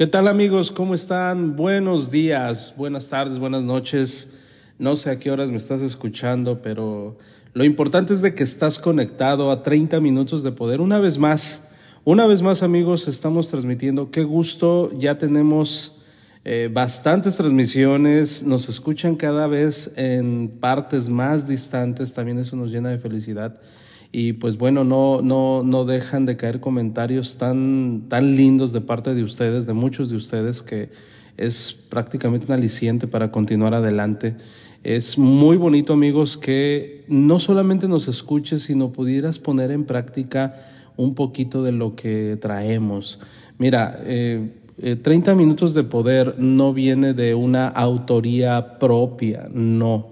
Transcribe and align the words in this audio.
¿Qué 0.00 0.06
tal 0.06 0.28
amigos? 0.28 0.70
¿Cómo 0.70 0.94
están? 0.94 1.56
Buenos 1.56 2.10
días, 2.10 2.72
buenas 2.78 3.10
tardes, 3.10 3.38
buenas 3.38 3.64
noches. 3.64 4.30
No 4.78 4.96
sé 4.96 5.10
a 5.10 5.18
qué 5.18 5.30
horas 5.30 5.50
me 5.50 5.58
estás 5.58 5.82
escuchando, 5.82 6.62
pero 6.62 7.18
lo 7.52 7.64
importante 7.64 8.14
es 8.14 8.22
de 8.22 8.34
que 8.34 8.42
estás 8.42 8.78
conectado 8.78 9.50
a 9.50 9.62
30 9.62 10.00
minutos 10.00 10.42
de 10.42 10.52
poder. 10.52 10.80
Una 10.80 10.98
vez 11.00 11.18
más, 11.18 11.68
una 12.02 12.26
vez 12.26 12.40
más 12.40 12.62
amigos, 12.62 13.08
estamos 13.08 13.48
transmitiendo. 13.48 14.10
Qué 14.10 14.24
gusto, 14.24 14.90
ya 14.96 15.18
tenemos 15.18 16.00
eh, 16.46 16.70
bastantes 16.72 17.36
transmisiones, 17.36 18.42
nos 18.42 18.70
escuchan 18.70 19.16
cada 19.16 19.48
vez 19.48 19.92
en 19.96 20.48
partes 20.60 21.10
más 21.10 21.46
distantes, 21.46 22.14
también 22.14 22.38
eso 22.38 22.56
nos 22.56 22.70
llena 22.70 22.88
de 22.88 22.96
felicidad 22.96 23.60
y 24.12 24.32
pues 24.34 24.58
bueno, 24.58 24.84
no, 24.84 25.22
no, 25.22 25.62
no 25.62 25.84
dejan 25.84 26.26
de 26.26 26.36
caer 26.36 26.60
comentarios 26.60 27.38
tan, 27.38 28.06
tan 28.08 28.36
lindos 28.36 28.72
de 28.72 28.80
parte 28.80 29.14
de 29.14 29.22
ustedes, 29.22 29.66
de 29.66 29.72
muchos 29.72 30.10
de 30.10 30.16
ustedes, 30.16 30.62
que 30.62 30.90
es 31.36 31.72
prácticamente 31.88 32.46
un 32.46 32.52
aliciente 32.52 33.06
para 33.06 33.30
continuar 33.30 33.74
adelante. 33.74 34.36
Es 34.82 35.16
muy 35.16 35.56
bonito, 35.56 35.92
amigos, 35.92 36.36
que 36.36 37.04
no 37.06 37.38
solamente 37.38 37.86
nos 37.86 38.08
escuches, 38.08 38.62
sino 38.62 38.92
pudieras 38.92 39.38
poner 39.38 39.70
en 39.70 39.84
práctica 39.84 40.56
un 40.96 41.14
poquito 41.14 41.62
de 41.62 41.72
lo 41.72 41.94
que 41.94 42.36
traemos. 42.40 43.20
Mira, 43.58 43.96
30 43.96 44.04
eh, 44.06 45.00
eh, 45.04 45.34
minutos 45.34 45.72
de 45.74 45.84
poder 45.84 46.36
no 46.38 46.74
viene 46.74 47.14
de 47.14 47.34
una 47.34 47.68
autoría 47.68 48.78
propia, 48.78 49.48
no. 49.52 50.08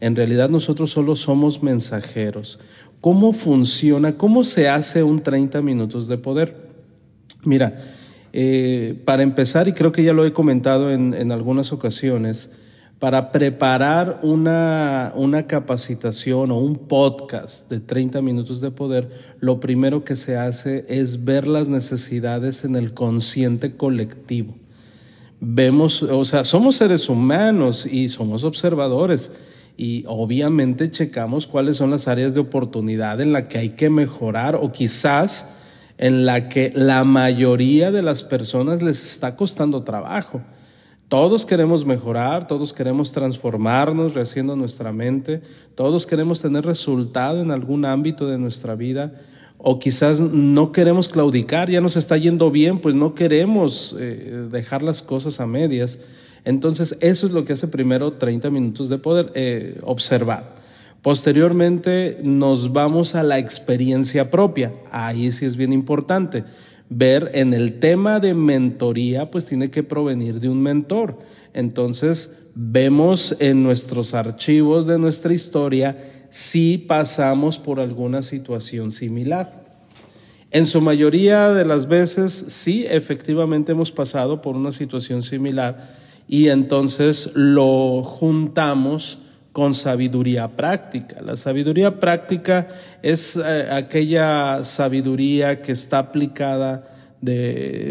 En 0.00 0.16
realidad 0.16 0.48
nosotros 0.48 0.90
solo 0.90 1.14
somos 1.16 1.62
mensajeros. 1.62 2.58
¿Cómo 3.02 3.32
funciona? 3.32 4.16
¿Cómo 4.16 4.44
se 4.44 4.68
hace 4.68 5.02
un 5.02 5.24
30 5.24 5.60
minutos 5.60 6.06
de 6.06 6.18
poder? 6.18 6.68
Mira, 7.42 7.76
eh, 8.32 8.96
para 9.04 9.24
empezar, 9.24 9.66
y 9.66 9.72
creo 9.72 9.90
que 9.90 10.04
ya 10.04 10.12
lo 10.12 10.24
he 10.24 10.32
comentado 10.32 10.92
en, 10.92 11.32
algunas 11.32 11.72
ocasiones, 11.72 12.52
para 13.00 13.32
preparar 13.32 14.20
una, 14.22 15.12
una, 15.16 15.48
capacitación 15.48 16.52
o 16.52 16.58
un 16.58 16.76
podcast 16.76 17.68
de 17.68 17.80
30 17.80 18.22
minutos 18.22 18.60
de 18.60 18.70
poder, 18.70 19.10
lo 19.40 19.58
primero 19.58 20.04
que 20.04 20.14
se 20.14 20.36
hace 20.36 20.84
es 20.86 21.24
ver 21.24 21.48
las 21.48 21.66
necesidades 21.66 22.62
en 22.62 22.76
el 22.76 22.94
consciente 22.94 23.74
colectivo. 23.76 24.54
Vemos, 25.40 26.04
o 26.04 26.24
sea, 26.24 26.44
somos 26.44 26.76
seres 26.76 27.08
humanos 27.08 27.84
y 27.84 28.08
somos 28.08 28.44
observadores 28.44 29.32
y 29.76 30.04
obviamente 30.06 30.90
checamos 30.90 31.46
cuáles 31.46 31.76
son 31.76 31.90
las 31.90 32.08
áreas 32.08 32.34
de 32.34 32.40
oportunidad 32.40 33.20
en 33.20 33.32
la 33.32 33.44
que 33.44 33.58
hay 33.58 33.70
que 33.70 33.90
mejorar 33.90 34.56
o 34.56 34.72
quizás 34.72 35.48
en 35.98 36.26
la 36.26 36.48
que 36.48 36.72
la 36.74 37.04
mayoría 37.04 37.90
de 37.90 38.02
las 38.02 38.22
personas 38.22 38.82
les 38.82 39.04
está 39.04 39.36
costando 39.36 39.82
trabajo. 39.82 40.42
Todos 41.08 41.44
queremos 41.44 41.84
mejorar, 41.84 42.46
todos 42.46 42.72
queremos 42.72 43.12
transformarnos, 43.12 44.14
rehaciendo 44.14 44.56
nuestra 44.56 44.92
mente, 44.92 45.42
todos 45.74 46.06
queremos 46.06 46.40
tener 46.40 46.64
resultado 46.64 47.40
en 47.40 47.50
algún 47.50 47.84
ámbito 47.84 48.26
de 48.26 48.38
nuestra 48.38 48.74
vida, 48.74 49.12
o 49.58 49.78
quizás 49.78 50.20
no 50.20 50.72
queremos 50.72 51.08
claudicar, 51.08 51.70
ya 51.70 51.80
nos 51.80 51.96
está 51.96 52.16
yendo 52.16 52.50
bien, 52.50 52.78
pues 52.78 52.94
no 52.94 53.14
queremos 53.14 53.94
eh, 53.98 54.48
dejar 54.50 54.82
las 54.82 55.02
cosas 55.02 55.38
a 55.38 55.46
medias. 55.46 56.00
Entonces, 56.44 56.96
eso 57.00 57.26
es 57.26 57.32
lo 57.32 57.44
que 57.44 57.52
hace 57.52 57.68
primero 57.68 58.14
30 58.14 58.50
minutos 58.50 58.88
de 58.88 58.98
poder 58.98 59.30
eh, 59.34 59.78
observar. 59.82 60.62
Posteriormente 61.02 62.18
nos 62.22 62.72
vamos 62.72 63.14
a 63.14 63.22
la 63.22 63.38
experiencia 63.38 64.30
propia. 64.30 64.72
Ahí 64.90 65.30
sí 65.32 65.44
es 65.44 65.56
bien 65.56 65.72
importante. 65.72 66.44
Ver 66.88 67.30
en 67.34 67.54
el 67.54 67.78
tema 67.80 68.20
de 68.20 68.34
mentoría, 68.34 69.30
pues 69.30 69.46
tiene 69.46 69.70
que 69.70 69.82
provenir 69.82 70.40
de 70.40 70.48
un 70.48 70.62
mentor. 70.62 71.18
Entonces, 71.54 72.36
vemos 72.54 73.36
en 73.38 73.62
nuestros 73.62 74.14
archivos 74.14 74.86
de 74.86 74.98
nuestra 74.98 75.32
historia 75.32 76.26
si 76.30 76.78
pasamos 76.78 77.58
por 77.58 77.80
alguna 77.80 78.22
situación 78.22 78.90
similar. 78.90 79.62
En 80.50 80.66
su 80.66 80.80
mayoría 80.80 81.48
de 81.48 81.64
las 81.64 81.88
veces, 81.88 82.32
sí, 82.32 82.84
efectivamente 82.88 83.72
hemos 83.72 83.90
pasado 83.90 84.42
por 84.42 84.54
una 84.54 84.70
situación 84.70 85.22
similar 85.22 86.01
y 86.28 86.48
entonces 86.48 87.30
lo 87.34 88.02
juntamos 88.04 89.18
con 89.52 89.74
sabiduría 89.74 90.48
práctica. 90.48 91.20
La 91.20 91.36
sabiduría 91.36 92.00
práctica 92.00 92.68
es 93.02 93.36
eh, 93.36 93.68
aquella 93.70 94.64
sabiduría 94.64 95.60
que 95.60 95.72
está 95.72 95.98
aplicada 95.98 96.88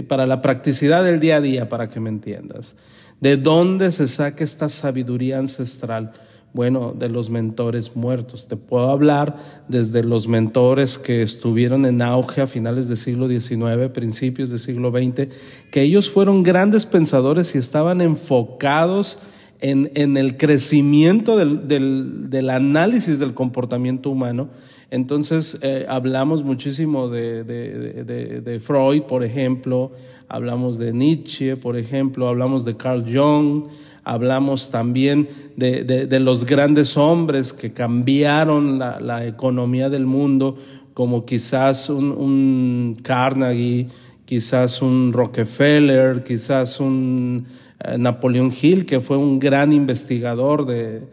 para 0.07 0.25
la 0.25 0.41
practicidad 0.41 1.05
del 1.05 1.21
día 1.21 1.37
a 1.37 1.41
día, 1.41 1.69
para 1.69 1.87
que 1.87 2.01
me 2.01 2.09
entiendas. 2.09 2.75
¿De 3.21 3.37
dónde 3.37 3.91
se 3.91 4.07
saca 4.07 4.43
esta 4.43 4.67
sabiduría 4.67 5.39
ancestral? 5.39 6.11
Bueno, 6.53 6.93
de 6.97 7.07
los 7.07 7.29
mentores 7.29 7.95
muertos. 7.95 8.47
Te 8.49 8.57
puedo 8.57 8.91
hablar 8.91 9.37
desde 9.69 10.03
los 10.03 10.27
mentores 10.27 10.97
que 10.97 11.21
estuvieron 11.21 11.85
en 11.85 12.01
auge 12.01 12.41
a 12.41 12.47
finales 12.47 12.89
del 12.89 12.97
siglo 12.97 13.29
XIX, 13.29 13.89
principios 13.93 14.49
del 14.49 14.59
siglo 14.59 14.91
XX, 14.91 15.29
que 15.71 15.81
ellos 15.81 16.09
fueron 16.09 16.43
grandes 16.43 16.85
pensadores 16.85 17.55
y 17.55 17.57
estaban 17.57 18.01
enfocados 18.01 19.21
en, 19.61 19.91
en 19.93 20.17
el 20.17 20.35
crecimiento 20.35 21.37
del, 21.37 21.69
del, 21.69 22.29
del, 22.29 22.49
análisis 22.49 23.17
del 23.17 23.33
comportamiento 23.33 24.09
humano. 24.09 24.49
Entonces, 24.89 25.57
eh, 25.61 25.85
hablamos 25.87 26.43
muchísimo 26.43 27.07
de, 27.07 27.45
de, 27.45 28.03
de, 28.03 28.41
de 28.41 28.59
Freud, 28.59 29.03
por 29.03 29.23
ejemplo, 29.23 29.93
hablamos 30.27 30.77
de 30.77 30.91
Nietzsche, 30.91 31.55
por 31.55 31.77
ejemplo, 31.77 32.27
hablamos 32.27 32.65
de 32.65 32.75
Carl 32.75 33.03
Jung, 33.03 33.67
hablamos 34.03 34.71
también 34.71 35.29
de, 35.55 36.19
los 36.19 36.45
grandes 36.45 36.97
hombres 36.97 37.53
que 37.53 37.71
cambiaron 37.71 38.79
la, 38.79 39.25
economía 39.25 39.89
del 39.89 40.05
mundo, 40.05 40.57
como 40.93 41.25
quizás 41.25 41.89
un, 41.89 42.97
Carnegie, 43.03 43.87
quizás 44.25 44.81
un 44.81 45.13
Rockefeller, 45.13 46.23
quizás 46.23 46.79
un 46.79 47.45
eh, 47.83 47.97
Napoleón 47.97 48.51
Hill, 48.59 48.85
que 48.85 48.99
fue 48.99 49.17
un 49.17 49.39
gran 49.39 49.71
investigador 49.71 50.65
de, 50.65 51.03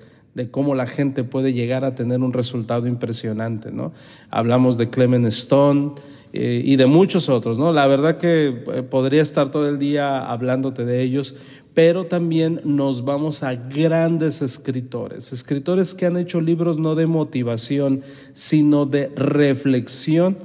cómo 0.51 0.75
la 0.75 0.87
gente 0.87 1.25
puede 1.25 1.53
llegar 1.53 1.85
a 1.85 1.95
tener 1.95 2.21
un 2.21 2.33
resultado 2.33 2.87
impresionante. 2.87 3.73
¿no? 3.73 3.93
Hablamos 4.31 4.79
de 4.79 4.89
Clement 4.89 5.27
Stone. 5.27 5.93
Eh, 6.35 6.61
y 6.63 6.77
de 6.77 6.85
muchos 6.85 7.31
otros, 7.31 7.59
¿no? 7.59 7.73
La 7.73 7.87
verdad 7.87 8.19
que 8.19 8.49
eh, 8.49 8.83
podría 8.83 9.23
estar 9.23 9.51
todo 9.51 9.67
el 9.67 9.79
día 9.79 10.31
hablándote 10.31 10.85
de 10.85 11.03
ellos, 11.03 11.35
pero 11.79 12.07
también 12.07 12.61
nos 12.65 13.05
vamos 13.05 13.45
a 13.45 13.55
grandes 13.55 14.43
escritores, 14.43 15.33
escritores 15.33 15.95
que 15.95 16.07
han 16.07 16.17
hecho 16.17 16.41
libros 16.41 16.77
no 16.77 16.97
de 16.97 17.07
motivación, 17.07 18.03
sino 18.33 18.85
de 18.85 19.13
reflexión, 19.15 20.39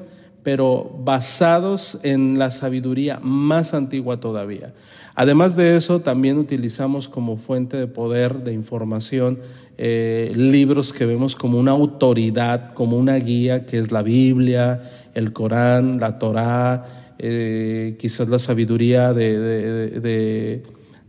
pero 0.43 0.95
basados 1.03 1.99
en 2.03 2.37
la 2.37 2.51
sabiduría 2.51 3.19
más 3.19 3.73
antigua 3.73 4.19
todavía. 4.19 4.75
Además 5.15 5.55
de 5.55 5.75
eso, 5.75 6.01
también 6.01 6.37
utilizamos 6.37 7.09
como 7.09 7.37
fuente 7.37 7.77
de 7.77 7.87
poder, 7.87 8.43
de 8.43 8.53
información, 8.53 9.39
eh, 9.79 10.33
libros 10.35 10.93
que 10.93 11.07
vemos 11.07 11.35
como 11.35 11.57
una 11.57 11.71
autoridad, 11.71 12.75
como 12.75 12.95
una 12.95 13.15
guía, 13.15 13.65
que 13.65 13.79
es 13.79 13.91
la 13.91 14.03
Biblia, 14.03 14.83
el 15.15 15.33
Corán, 15.33 15.99
la 15.99 16.19
Torá, 16.19 17.15
eh, 17.17 17.97
quizás 17.99 18.29
la 18.29 18.37
sabiduría 18.37 19.13
de 19.13 20.61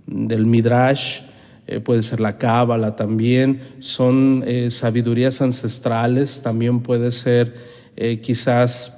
del 0.06 0.46
Midrash, 0.46 1.20
eh, 1.66 1.80
puede 1.80 2.02
ser 2.02 2.20
la 2.20 2.36
Cábala 2.36 2.94
también, 2.94 3.60
son 3.80 4.44
eh, 4.46 4.70
sabidurías 4.70 5.40
ancestrales, 5.40 6.42
también 6.42 6.80
puede 6.80 7.10
ser 7.10 7.54
eh, 7.96 8.20
quizás 8.20 8.90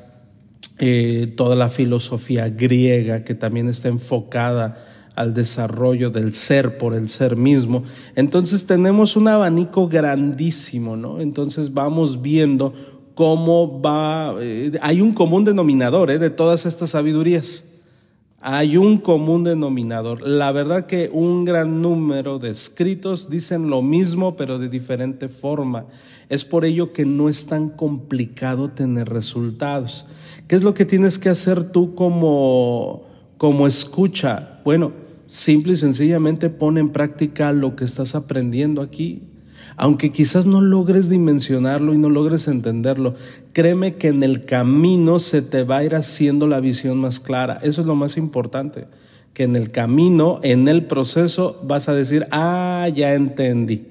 toda 1.36 1.56
la 1.56 1.70
filosofía 1.70 2.50
griega 2.50 3.24
que 3.24 3.34
también 3.34 3.66
está 3.66 3.88
enfocada 3.88 4.84
al 5.14 5.32
desarrollo 5.32 6.10
del 6.10 6.34
ser 6.34 6.76
por 6.76 6.92
el 6.92 7.08
ser 7.08 7.34
mismo. 7.34 7.84
Entonces 8.14 8.66
tenemos 8.66 9.16
un 9.16 9.26
abanico 9.28 9.88
grandísimo, 9.88 10.94
¿no? 10.94 11.22
Entonces 11.22 11.72
vamos 11.72 12.20
viendo 12.20 12.74
cómo 13.14 13.80
va, 13.80 14.36
hay 14.82 15.00
un 15.00 15.12
común 15.12 15.46
denominador 15.46 16.18
de 16.18 16.28
todas 16.28 16.66
estas 16.66 16.90
sabidurías 16.90 17.64
Hay 18.48 18.76
un 18.76 18.98
común 18.98 19.43
denominador. 19.43 20.25
La 20.25 20.52
verdad 20.52 20.87
que 20.87 21.10
un 21.12 21.44
gran 21.44 21.82
número 21.82 22.38
de 22.38 22.50
escritos 22.50 23.28
dicen 23.28 23.70
lo 23.70 23.82
mismo, 23.82 24.37
pero 24.37 24.60
de 24.60 24.69
diferente 24.69 25.28
forma. 25.28 25.87
Es 26.28 26.44
por 26.44 26.64
ello 26.64 26.93
que 26.93 27.04
no 27.04 27.28
es 27.28 27.46
tan 27.46 27.70
complicado 27.70 28.70
tener 28.70 29.08
resultados. 29.08 30.06
¿Qué 30.46 30.54
es 30.54 30.62
lo 30.62 30.75
que 30.75 30.84
tienes 30.84 31.19
que 31.19 31.28
hacer 31.28 31.72
tú 31.72 31.96
como, 31.96 33.02
como 33.37 33.66
escucha? 33.66 34.60
Bueno, 34.64 34.92
simple 35.26 35.72
y 35.72 35.76
sencillamente 35.76 36.49
pone 36.49 36.78
en 36.78 36.90
práctica 36.90 37.50
lo 37.52 37.75
que 37.75 37.84
estás 37.84 38.14
aprendiendo 38.14 38.81
aquí. 38.81 39.25
Aunque 39.76 40.11
quizás 40.11 40.46
no 40.46 40.61
logres 40.62 41.11
dimensionarlo 41.11 41.93
y 41.93 41.99
no 41.99 42.08
logres 42.08 42.49
entenderlo, 42.49 43.14
créeme 43.52 43.96
que 43.96 44.08
en 44.08 44.23
el 44.23 44.46
camino 44.46 45.19
se 45.19 45.43
te 45.43 45.64
va 45.64 45.78
a 45.78 45.84
ir 45.84 45.94
haciendo 45.94 46.46
la 46.46 46.61
visión 46.61 46.99
más 46.99 47.20
clara. 47.20 47.58
Eso 47.62 47.82
es 47.82 47.87
lo 47.87 47.94
más 47.94 48.17
importante, 48.17 48.87
que 49.34 49.44
en 49.44 49.55
el 49.55 49.70
camino, 49.70 50.40
en 50.43 50.67
el 50.69 50.87
proceso, 50.87 51.61
vas 51.62 51.90
a 51.90 51.94
decir, 51.94 52.26
ah, 52.31 52.88
ya 52.94 53.12
entendí. 53.12 53.88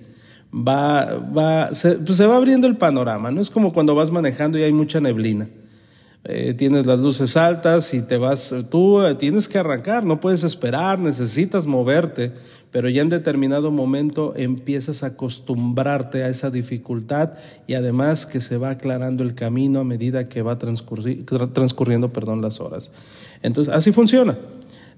Va, 0.51 1.17
va, 1.17 1.69
pues 1.69 2.17
se 2.17 2.25
va 2.25 2.37
abriendo 2.37 2.65
el 2.65 2.77
panorama, 2.77 3.29
¿no? 3.29 3.41
Es 3.41 3.49
como 3.49 3.73
cuando 3.73 3.93
vas 3.93 4.09
manejando 4.09 4.57
y 4.57 4.63
hay 4.63 4.73
mucha 4.73 4.99
neblina. 4.99 5.47
Eh, 6.25 6.53
tienes 6.55 6.85
las 6.85 6.99
luces 6.99 7.37
altas 7.37 7.93
y 7.93 8.01
te 8.01 8.17
vas, 8.17 8.53
tú 8.71 9.01
eh, 9.03 9.15
tienes 9.15 9.47
que 9.47 9.59
arrancar, 9.59 10.03
no 10.03 10.19
puedes 10.19 10.43
esperar, 10.43 10.97
necesitas 10.99 11.67
moverte 11.67 12.33
pero 12.75 12.89
ya 12.89 13.03
en 13.03 13.07
determinado 13.07 13.71
momento 13.71 14.33
empiezas 14.35 15.01
a 15.01 15.07
acostumbrarte 15.07 16.25
a 16.25 16.27
esa 16.27 16.49
dificultad 16.49 17.35
y 17.67 17.73
además 17.75 18.25
que 18.25 18.41
se 18.41 18.57
va 18.57 18.71
aclarando 18.71 19.23
el 19.23 19.33
camino 19.33 19.79
a 19.79 19.85
medida 19.85 20.27
que 20.27 20.41
va 20.41 20.57
transcurriendo 20.59 22.11
perdón, 22.11 22.41
las 22.41 22.59
horas. 22.59 22.91
Entonces, 23.41 23.73
así 23.73 23.93
funciona. 23.93 24.37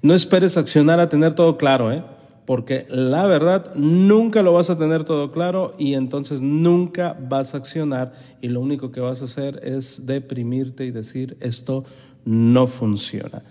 No 0.01 0.15
esperes 0.15 0.57
accionar 0.57 1.00
a 1.00 1.07
tener 1.07 1.35
todo 1.35 1.56
claro, 1.57 1.91
¿eh? 1.91 2.03
Porque 2.47 2.88
la 2.89 3.27
verdad 3.27 3.75
nunca 3.75 4.41
lo 4.41 4.53
vas 4.53 4.71
a 4.71 4.79
tener 4.79 5.03
todo 5.03 5.31
claro 5.31 5.75
y 5.77 5.94
entonces 5.94 6.41
nunca 6.41 7.15
vas 7.29 7.53
a 7.53 7.57
accionar 7.57 8.13
y 8.41 8.47
lo 8.47 8.61
único 8.61 8.91
que 8.91 9.01
vas 9.01 9.21
a 9.21 9.25
hacer 9.25 9.59
es 9.63 10.07
deprimirte 10.07 10.83
y 10.85 10.89
decir 10.89 11.38
esto 11.41 11.85
no 12.25 12.65
funciona. 12.65 13.44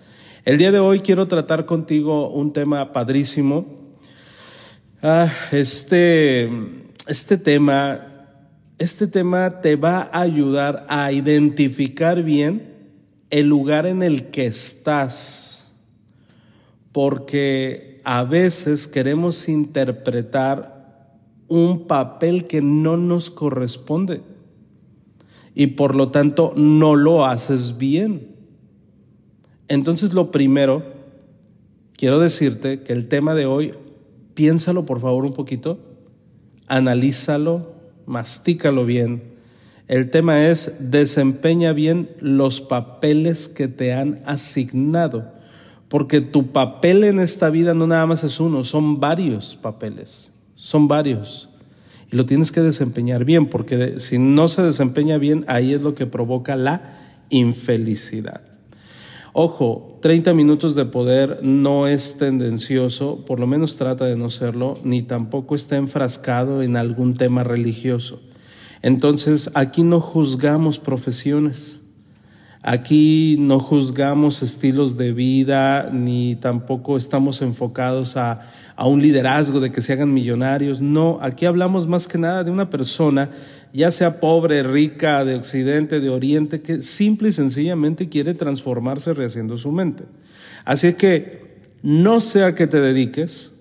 El 0.43 0.57
día 0.57 0.73
de 0.73 0.79
hoy 0.79 0.99
quiero 0.99 1.29
tratar 1.29 1.65
contigo 1.65 2.29
un 2.29 2.51
tema 2.51 2.91
padrísimo 2.91 3.77
Ah, 5.03 5.31
este, 5.51 6.49
este 7.05 7.37
tema, 7.37 8.33
este 8.79 9.05
tema 9.05 9.61
te 9.61 9.75
va 9.75 10.09
a 10.11 10.21
ayudar 10.21 10.87
a 10.89 11.11
identificar 11.11 12.23
bien 12.23 12.73
el 13.29 13.47
lugar 13.47 13.85
en 13.85 14.01
el 14.01 14.31
que 14.31 14.47
estás, 14.47 15.71
porque 16.91 17.96
a 18.09 18.23
veces 18.23 18.87
queremos 18.87 19.49
interpretar 19.49 21.17
un 21.49 21.87
papel 21.87 22.47
que 22.47 22.61
no 22.61 22.95
nos 22.95 23.29
corresponde 23.29 24.21
y 25.53 25.67
por 25.67 25.93
lo 25.93 26.09
tanto 26.09 26.53
no 26.55 26.95
lo 26.95 27.25
haces 27.25 27.77
bien. 27.77 28.29
Entonces 29.67 30.13
lo 30.13 30.31
primero, 30.31 30.83
quiero 31.97 32.17
decirte 32.19 32.79
que 32.79 32.93
el 32.93 33.09
tema 33.09 33.35
de 33.35 33.45
hoy 33.45 33.73
piénsalo 34.35 34.85
por 34.85 35.01
favor 35.01 35.25
un 35.25 35.33
poquito, 35.33 35.77
analízalo, 36.67 37.73
mastícalo 38.05 38.85
bien. 38.85 39.21
El 39.89 40.11
tema 40.11 40.47
es 40.47 40.73
desempeña 40.79 41.73
bien 41.73 42.09
los 42.21 42.61
papeles 42.61 43.49
que 43.49 43.67
te 43.67 43.91
han 43.91 44.21
asignado, 44.25 45.33
porque 45.89 46.21
tu 46.21 46.47
papel 46.47 47.03
en 47.03 47.19
esta 47.19 47.49
vida 47.49 47.73
no 47.73 47.87
nada 47.87 48.05
más 48.05 48.23
es 48.23 48.39
uno, 48.39 48.63
son 48.63 48.99
varios 48.99 49.57
papeles, 49.61 50.33
son 50.55 50.87
varios. 50.87 51.49
Y 52.11 52.15
lo 52.15 52.25
tienes 52.25 52.51
que 52.51 52.61
desempeñar 52.61 53.25
bien, 53.25 53.47
porque 53.47 53.99
si 53.99 54.17
no 54.17 54.47
se 54.47 54.63
desempeña 54.63 55.17
bien, 55.17 55.45
ahí 55.47 55.73
es 55.73 55.81
lo 55.81 55.95
que 55.95 56.05
provoca 56.05 56.55
la 56.55 56.99
infelicidad. 57.29 58.41
Ojo, 59.33 59.99
30 60.01 60.33
minutos 60.33 60.73
de 60.73 60.85
poder 60.85 61.41
no 61.43 61.87
es 61.87 62.17
tendencioso, 62.17 63.23
por 63.25 63.39
lo 63.39 63.45
menos 63.45 63.75
trata 63.75 64.05
de 64.05 64.15
no 64.15 64.29
serlo, 64.29 64.73
ni 64.83 65.03
tampoco 65.03 65.53
está 65.53 65.75
enfrascado 65.75 66.63
en 66.63 66.75
algún 66.75 67.13
tema 67.13 67.43
religioso. 67.43 68.19
Entonces, 68.81 69.51
aquí 69.53 69.83
no 69.83 69.99
juzgamos 69.99 70.79
profesiones, 70.79 71.76
aquí 72.67 73.37
no 73.39 73.61
juzgamos 73.61 74.43
estilos 74.43 74.97
de 74.97 75.13
vida, 75.13 75.89
ni 75.89 76.35
tampoco 76.35 76.97
estamos 76.97 77.41
enfocados 77.41 78.17
a, 78.17 78.41
a 78.75 78.87
un 78.87 79.01
liderazgo 79.01 79.61
de 79.61 79.71
que 79.71 79.81
se 79.81 79.93
hagan 79.93 80.13
millonarios. 80.13 80.81
No, 80.81 81.17
aquí 81.21 81.45
hablamos 81.45 81.87
más 81.87 82.09
que 82.09 82.17
nada 82.17 82.43
de 82.43 82.51
una 82.51 82.69
persona 82.69 83.29
ya 83.73 83.91
sea 83.91 84.19
pobre, 84.19 84.63
rica, 84.63 85.23
de 85.23 85.35
occidente, 85.35 85.99
de 85.99 86.09
oriente, 86.09 86.61
que 86.61 86.81
simple 86.81 87.29
y 87.29 87.31
sencillamente 87.31 88.09
quiere 88.09 88.33
transformarse 88.33 89.13
rehaciendo 89.13 89.55
su 89.55 89.71
mente. 89.71 90.03
Así 90.65 90.93
que 90.93 91.59
no 91.83 92.19
sé 92.19 92.43
a 92.43 92.55
qué 92.55 92.67
te 92.67 92.81
dediques, 92.81 93.53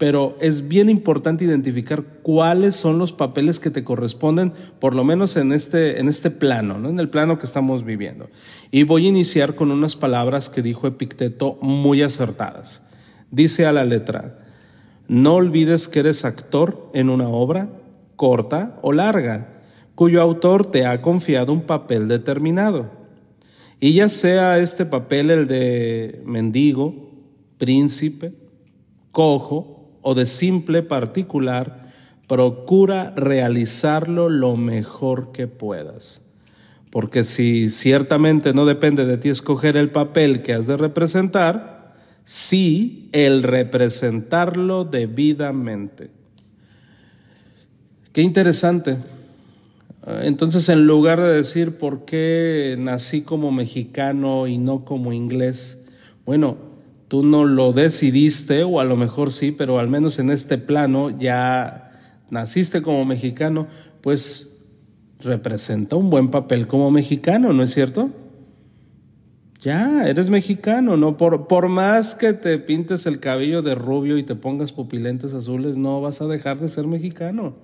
pero 0.00 0.34
es 0.40 0.66
bien 0.66 0.88
importante 0.88 1.44
identificar 1.44 2.02
cuáles 2.22 2.74
son 2.74 2.96
los 2.96 3.12
papeles 3.12 3.60
que 3.60 3.68
te 3.68 3.84
corresponden, 3.84 4.54
por 4.78 4.94
lo 4.94 5.04
menos 5.04 5.36
en 5.36 5.52
este, 5.52 6.00
en 6.00 6.08
este 6.08 6.30
plano, 6.30 6.78
¿no? 6.78 6.88
en 6.88 6.98
el 6.98 7.10
plano 7.10 7.36
que 7.36 7.44
estamos 7.44 7.84
viviendo. 7.84 8.30
Y 8.70 8.84
voy 8.84 9.04
a 9.04 9.08
iniciar 9.10 9.56
con 9.56 9.70
unas 9.70 9.96
palabras 9.96 10.48
que 10.48 10.62
dijo 10.62 10.86
Epicteto 10.86 11.58
muy 11.60 12.00
acertadas. 12.00 12.82
Dice 13.30 13.66
a 13.66 13.72
la 13.72 13.84
letra, 13.84 14.38
no 15.06 15.34
olvides 15.34 15.86
que 15.86 16.00
eres 16.00 16.24
actor 16.24 16.88
en 16.94 17.10
una 17.10 17.28
obra 17.28 17.68
corta 18.16 18.78
o 18.80 18.92
larga, 18.92 19.64
cuyo 19.94 20.22
autor 20.22 20.70
te 20.70 20.86
ha 20.86 21.02
confiado 21.02 21.52
un 21.52 21.64
papel 21.64 22.08
determinado. 22.08 22.90
Y 23.80 23.92
ya 23.92 24.08
sea 24.08 24.60
este 24.60 24.86
papel 24.86 25.30
el 25.30 25.46
de 25.46 26.22
mendigo, 26.24 26.94
príncipe, 27.58 28.32
cojo 29.12 29.79
o 30.02 30.14
de 30.14 30.26
simple 30.26 30.82
particular, 30.82 31.92
procura 32.26 33.12
realizarlo 33.16 34.28
lo 34.28 34.56
mejor 34.56 35.32
que 35.32 35.46
puedas. 35.48 36.22
Porque 36.90 37.24
si 37.24 37.68
ciertamente 37.68 38.52
no 38.54 38.66
depende 38.66 39.04
de 39.04 39.18
ti 39.18 39.28
escoger 39.28 39.76
el 39.76 39.90
papel 39.90 40.42
que 40.42 40.54
has 40.54 40.66
de 40.66 40.76
representar, 40.76 41.94
sí 42.24 43.08
el 43.12 43.42
representarlo 43.42 44.84
debidamente. 44.84 46.10
Qué 48.12 48.22
interesante. 48.22 48.96
Entonces, 50.06 50.68
en 50.68 50.86
lugar 50.86 51.20
de 51.20 51.28
decir 51.28 51.78
por 51.78 52.04
qué 52.04 52.76
nací 52.78 53.22
como 53.22 53.52
mexicano 53.52 54.46
y 54.46 54.56
no 54.56 54.84
como 54.84 55.12
inglés, 55.12 55.80
bueno, 56.24 56.69
tú 57.10 57.24
no 57.24 57.44
lo 57.44 57.72
decidiste, 57.72 58.62
o 58.62 58.78
a 58.78 58.84
lo 58.84 58.96
mejor 58.96 59.32
sí, 59.32 59.50
pero 59.50 59.80
al 59.80 59.88
menos 59.88 60.20
en 60.20 60.30
este 60.30 60.58
plano 60.58 61.10
ya 61.10 61.90
naciste 62.30 62.82
como 62.82 63.04
mexicano, 63.04 63.66
pues 64.00 64.64
representa 65.18 65.96
un 65.96 66.08
buen 66.08 66.30
papel 66.30 66.68
como 66.68 66.92
mexicano, 66.92 67.52
¿no 67.52 67.64
es 67.64 67.74
cierto? 67.74 68.10
Ya, 69.60 70.06
eres 70.06 70.30
mexicano, 70.30 70.96
¿no? 70.96 71.16
Por, 71.16 71.48
por 71.48 71.68
más 71.68 72.14
que 72.14 72.32
te 72.32 72.56
pintes 72.58 73.06
el 73.06 73.18
cabello 73.18 73.60
de 73.60 73.74
rubio 73.74 74.16
y 74.16 74.22
te 74.22 74.36
pongas 74.36 74.70
pupilentes 74.70 75.34
azules, 75.34 75.76
no 75.76 76.00
vas 76.00 76.20
a 76.20 76.28
dejar 76.28 76.60
de 76.60 76.68
ser 76.68 76.86
mexicano. 76.86 77.54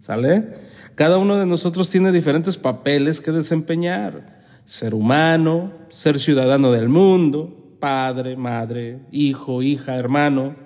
¿Sale? 0.00 0.48
Cada 0.94 1.18
uno 1.18 1.36
de 1.36 1.44
nosotros 1.44 1.90
tiene 1.90 2.10
diferentes 2.10 2.56
papeles 2.56 3.20
que 3.20 3.32
desempeñar. 3.32 4.38
Ser 4.64 4.94
humano, 4.94 5.72
ser 5.90 6.18
ciudadano 6.18 6.72
del 6.72 6.88
mundo, 6.88 7.57
padre, 7.78 8.36
madre, 8.36 9.00
hijo, 9.12 9.62
hija, 9.62 9.96
hermano, 9.96 10.56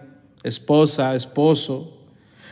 esposa, 0.42 1.14
esposo, 1.14 1.98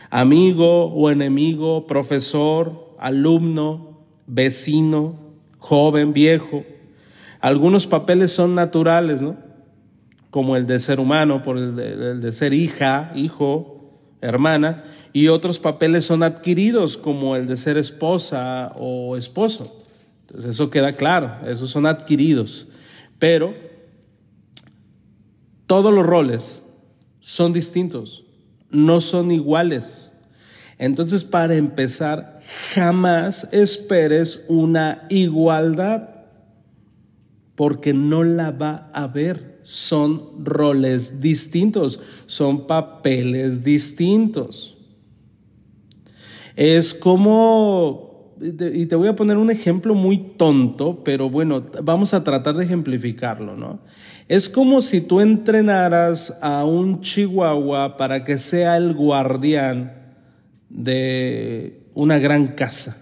amigo 0.09 0.85
o 0.85 1.09
enemigo, 1.09 1.87
profesor, 1.87 2.95
alumno, 2.99 3.99
vecino, 4.27 5.15
joven, 5.57 6.13
viejo. 6.13 6.63
Algunos 7.39 7.87
papeles 7.87 8.31
son 8.31 8.55
naturales, 8.55 9.21
¿no? 9.21 9.37
Como 10.29 10.55
el 10.55 10.67
de 10.67 10.79
ser 10.79 10.99
humano, 10.99 11.41
por 11.41 11.57
el 11.57 11.75
de, 11.75 12.11
el 12.11 12.21
de 12.21 12.31
ser 12.31 12.53
hija, 12.53 13.11
hijo, 13.15 13.81
hermana, 14.21 14.83
y 15.13 15.27
otros 15.27 15.59
papeles 15.59 16.05
son 16.05 16.23
adquiridos, 16.23 16.97
como 16.97 17.35
el 17.35 17.47
de 17.47 17.57
ser 17.57 17.77
esposa 17.77 18.73
o 18.77 19.17
esposo. 19.17 19.83
Entonces 20.21 20.51
eso 20.51 20.69
queda 20.69 20.93
claro, 20.93 21.31
esos 21.47 21.69
son 21.69 21.85
adquiridos. 21.85 22.67
Pero 23.19 23.53
todos 25.71 25.93
los 25.93 26.05
roles 26.05 26.61
son 27.21 27.53
distintos, 27.53 28.25
no 28.71 28.99
son 28.99 29.31
iguales. 29.31 30.11
Entonces, 30.77 31.23
para 31.23 31.55
empezar, 31.55 32.41
jamás 32.75 33.47
esperes 33.53 34.43
una 34.49 35.07
igualdad. 35.09 36.09
porque 37.55 37.93
no 37.93 38.25
la 38.25 38.51
va 38.51 38.89
a 38.93 39.07
ver. 39.07 39.61
Son 39.63 40.43
roles 40.43 41.21
distintos, 41.21 42.01
son 42.25 42.67
papeles 42.67 43.63
distintos. 43.63 44.75
Es 46.57 46.93
como, 46.93 48.35
y 48.41 48.87
te 48.87 48.95
voy 48.97 49.07
a 49.07 49.15
poner 49.15 49.37
un 49.37 49.49
ejemplo 49.49 49.95
muy 49.95 50.17
tonto, 50.17 51.01
pero 51.05 51.29
bueno, 51.29 51.63
vamos 51.81 52.13
a 52.13 52.25
tratar 52.25 52.57
de 52.57 52.65
ejemplificarlo, 52.65 53.55
¿no? 53.55 53.79
Es 54.27 54.49
como 54.49 54.81
si 54.81 55.01
tú 55.01 55.19
entrenaras 55.19 56.37
a 56.41 56.63
un 56.65 57.01
chihuahua 57.01 57.97
para 57.97 58.23
que 58.23 58.37
sea 58.37 58.77
el 58.77 58.93
guardián 58.93 59.93
de 60.69 61.81
una 61.93 62.19
gran 62.19 62.47
casa. 62.49 62.97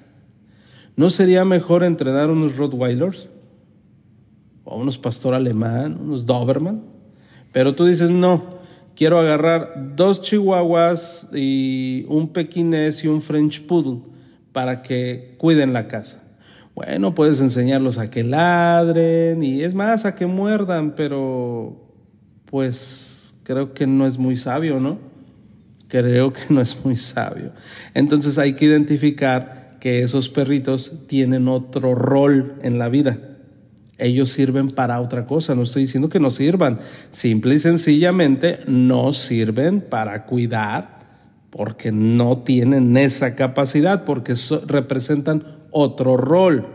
¿No 0.96 1.10
sería 1.10 1.46
mejor 1.46 1.84
entrenar 1.84 2.30
unos 2.30 2.58
Rottweilers? 2.58 3.30
O 4.64 4.80
unos 4.80 4.98
pastor 4.98 5.34
alemán, 5.34 5.98
unos 6.02 6.26
Doberman. 6.26 6.84
Pero 7.52 7.76
tú 7.76 7.86
dices, 7.86 8.12
no, 8.12 8.60
quiero 8.96 9.20
agarrar 9.20 9.94
dos 9.96 10.22
chihuahuas 10.22 11.30
y 11.34 12.06
un 12.10 12.34
pequinés 12.34 13.04
y 13.04 13.08
un 13.08 13.22
French 13.22 13.66
Poodle 13.66 14.02
para 14.52 14.82
que 14.82 15.36
cuiden 15.38 15.74
la 15.74 15.88
casa. 15.88 16.24
Bueno, 16.80 17.14
puedes 17.14 17.42
enseñarlos 17.42 17.98
a 17.98 18.10
que 18.10 18.24
ladren 18.24 19.44
y 19.44 19.64
es 19.64 19.74
más, 19.74 20.06
a 20.06 20.16
que 20.16 20.26
muerdan, 20.26 20.96
pero 20.96 21.76
pues 22.46 23.34
creo 23.44 23.74
que 23.74 23.86
no 23.86 24.08
es 24.08 24.18
muy 24.18 24.38
sabio, 24.38 24.80
¿no? 24.80 24.98
Creo 25.90 26.32
que 26.32 26.44
no 26.50 26.62
es 26.62 26.78
muy 26.86 26.96
sabio. 26.96 27.52
Entonces 27.94 28.38
hay 28.38 28.54
que 28.54 28.64
identificar 28.64 29.76
que 29.82 30.04
esos 30.04 30.30
perritos 30.30 30.94
tienen 31.08 31.50
otro 31.50 31.96
rol 31.96 32.56
en 32.64 32.80
la 32.80 32.88
vida. 32.88 33.20
Ellos 33.98 34.30
sirven 34.30 34.72
para 34.72 35.02
otra 35.02 35.26
cosa, 35.26 35.56
no 35.56 35.64
estoy 35.64 35.82
diciendo 35.82 36.08
que 36.08 36.22
no 36.22 36.32
sirvan, 36.32 36.80
simple 37.12 37.56
y 37.56 37.60
sencillamente 37.60 38.60
no 38.68 39.12
sirven 39.12 39.82
para 39.82 40.26
cuidar 40.26 40.98
porque 41.50 41.92
no 41.92 42.38
tienen 42.38 42.96
esa 42.96 43.36
capacidad, 43.36 44.06
porque 44.06 44.36
representan 44.66 45.59
otro 45.72 46.18
rol. 46.18 46.68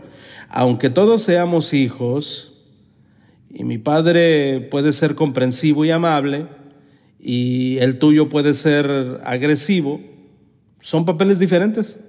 Aunque 0.49 0.89
todos 0.89 1.21
seamos 1.21 1.73
hijos, 1.73 2.53
y 3.49 3.63
mi 3.63 3.77
padre 3.77 4.67
puede 4.71 4.91
ser 4.91 5.15
comprensivo 5.15 5.85
y 5.85 5.91
amable, 5.91 6.47
y 7.19 7.77
el 7.79 7.97
tuyo 7.99 8.29
puede 8.29 8.53
ser 8.53 9.21
agresivo, 9.23 10.01
son 10.81 11.05
papeles 11.05 11.39
diferentes. 11.39 11.99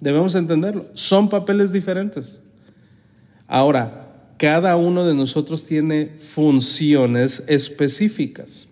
Debemos 0.00 0.34
entenderlo. 0.34 0.86
Son 0.94 1.28
papeles 1.28 1.70
diferentes. 1.70 2.40
Ahora, 3.46 4.32
cada 4.38 4.76
uno 4.76 5.06
de 5.06 5.14
nosotros 5.14 5.64
tiene 5.64 6.16
funciones 6.18 7.44
específicas, 7.46 8.68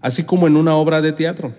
así 0.00 0.24
como 0.24 0.46
en 0.46 0.56
una 0.56 0.76
obra 0.76 1.00
de 1.00 1.12
teatro. 1.12 1.54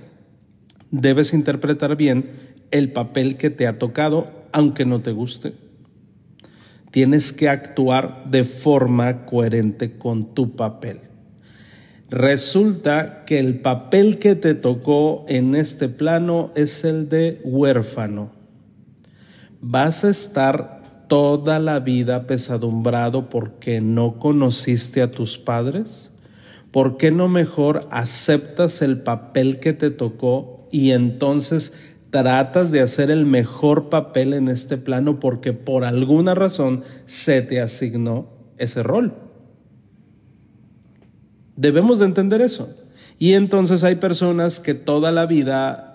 Debes 0.91 1.33
interpretar 1.33 1.95
bien 1.95 2.29
el 2.71 2.91
papel 2.91 3.38
que 3.38 3.49
te 3.49 3.65
ha 3.65 3.79
tocado, 3.79 4.27
aunque 4.51 4.85
no 4.85 5.01
te 5.01 5.11
guste. 5.11 5.53
Tienes 6.91 7.33
que 7.33 7.49
actuar 7.49 8.25
de 8.29 8.43
forma 8.43 9.25
coherente 9.25 9.97
con 9.97 10.33
tu 10.33 10.55
papel. 10.55 11.01
Resulta 12.09 13.25
que 13.25 13.39
el 13.39 13.59
papel 13.59 14.17
que 14.17 14.35
te 14.35 14.55
tocó 14.55 15.25
en 15.27 15.53
este 15.53 15.89
plano 15.89 16.51
es 16.55 16.83
el 16.83 17.09
de 17.09 17.39
huérfano 17.43 18.39
vas 19.61 20.05
a 20.05 20.09
estar 20.09 20.81
toda 21.07 21.59
la 21.59 21.79
vida 21.79 22.27
pesadumbrado 22.27 23.29
porque 23.29 23.81
no 23.81 24.19
conociste 24.19 25.01
a 25.01 25.11
tus 25.11 25.37
padres? 25.37 26.11
¿Por 26.71 26.97
qué 26.97 27.11
no 27.11 27.27
mejor 27.27 27.87
aceptas 27.89 28.81
el 28.81 29.01
papel 29.01 29.59
que 29.59 29.73
te 29.73 29.89
tocó 29.89 30.67
y 30.71 30.91
entonces 30.91 31.73
tratas 32.09 32.71
de 32.71 32.81
hacer 32.81 33.11
el 33.11 33.25
mejor 33.25 33.89
papel 33.89 34.33
en 34.33 34.47
este 34.47 34.77
plano 34.77 35.19
porque 35.19 35.53
por 35.53 35.83
alguna 35.83 36.35
razón 36.35 36.83
se 37.05 37.41
te 37.41 37.61
asignó 37.61 38.29
ese 38.57 38.83
rol? 38.83 39.13
Debemos 41.55 41.99
de 41.99 42.05
entender 42.05 42.41
eso. 42.41 42.73
Y 43.17 43.33
entonces 43.33 43.83
hay 43.83 43.95
personas 43.95 44.59
que 44.59 44.73
toda 44.73 45.11
la 45.11 45.25
vida 45.25 45.89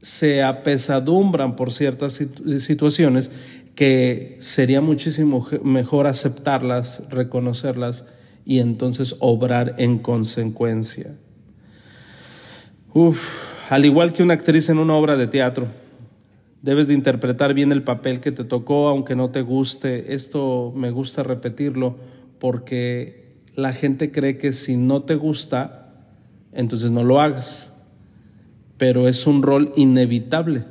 se 0.00 0.42
apesadumbran 0.42 1.56
por 1.56 1.72
ciertas 1.72 2.20
situaciones 2.58 3.30
que 3.74 4.36
sería 4.40 4.80
muchísimo 4.80 5.46
mejor 5.64 6.06
aceptarlas, 6.06 7.02
reconocerlas 7.10 8.04
y 8.44 8.58
entonces 8.58 9.16
obrar 9.20 9.74
en 9.78 9.98
consecuencia. 9.98 11.16
Al 13.72 13.84
igual 13.84 14.12
que 14.12 14.22
una 14.22 14.34
actriz 14.34 14.68
en 14.68 14.78
una 14.78 14.94
obra 14.94 15.16
de 15.16 15.26
teatro, 15.26 15.66
debes 16.62 16.86
de 16.88 16.94
interpretar 16.94 17.54
bien 17.54 17.72
el 17.72 17.82
papel 17.82 18.20
que 18.20 18.32
te 18.32 18.44
tocó, 18.44 18.88
aunque 18.88 19.16
no 19.16 19.30
te 19.30 19.42
guste. 19.42 20.14
Esto 20.14 20.72
me 20.76 20.90
gusta 20.90 21.22
repetirlo 21.22 21.96
porque 22.38 23.36
la 23.54 23.72
gente 23.72 24.10
cree 24.10 24.38
que 24.38 24.52
si 24.52 24.76
no 24.76 25.02
te 25.02 25.14
gusta, 25.14 25.92
entonces 26.52 26.90
no 26.90 27.04
lo 27.04 27.20
hagas 27.20 27.72
pero 28.82 29.06
es 29.06 29.28
un 29.28 29.44
rol 29.44 29.70
inevitable. 29.76 30.64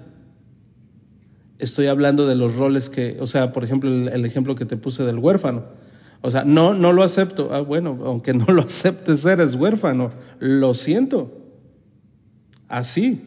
Estoy 1.60 1.88
hablando 1.88 2.28
de 2.28 2.36
los 2.36 2.58
roles 2.58 2.90
que, 2.90 3.16
o 3.22 3.26
sea, 3.26 3.54
por 3.54 3.64
ejemplo, 3.64 3.90
el, 3.90 4.26
ejemplo 4.26 4.54
que 4.54 4.66
te 4.66 4.76
puse 4.76 5.06
del 5.06 5.18
huérfano. 5.18 5.64
O 6.20 6.30
sea, 6.30 6.44
no, 6.44 6.74
no 6.74 6.92
lo 6.92 7.04
acepto. 7.04 7.54
Ah, 7.54 7.62
bueno, 7.62 7.98
aunque 8.04 8.34
no 8.34 8.48
lo 8.48 8.64
aceptes, 8.64 9.24
eres 9.24 9.56
huérfano. 9.56 10.12
Lo 10.40 10.74
siento. 10.74 11.41
Así. 12.72 13.22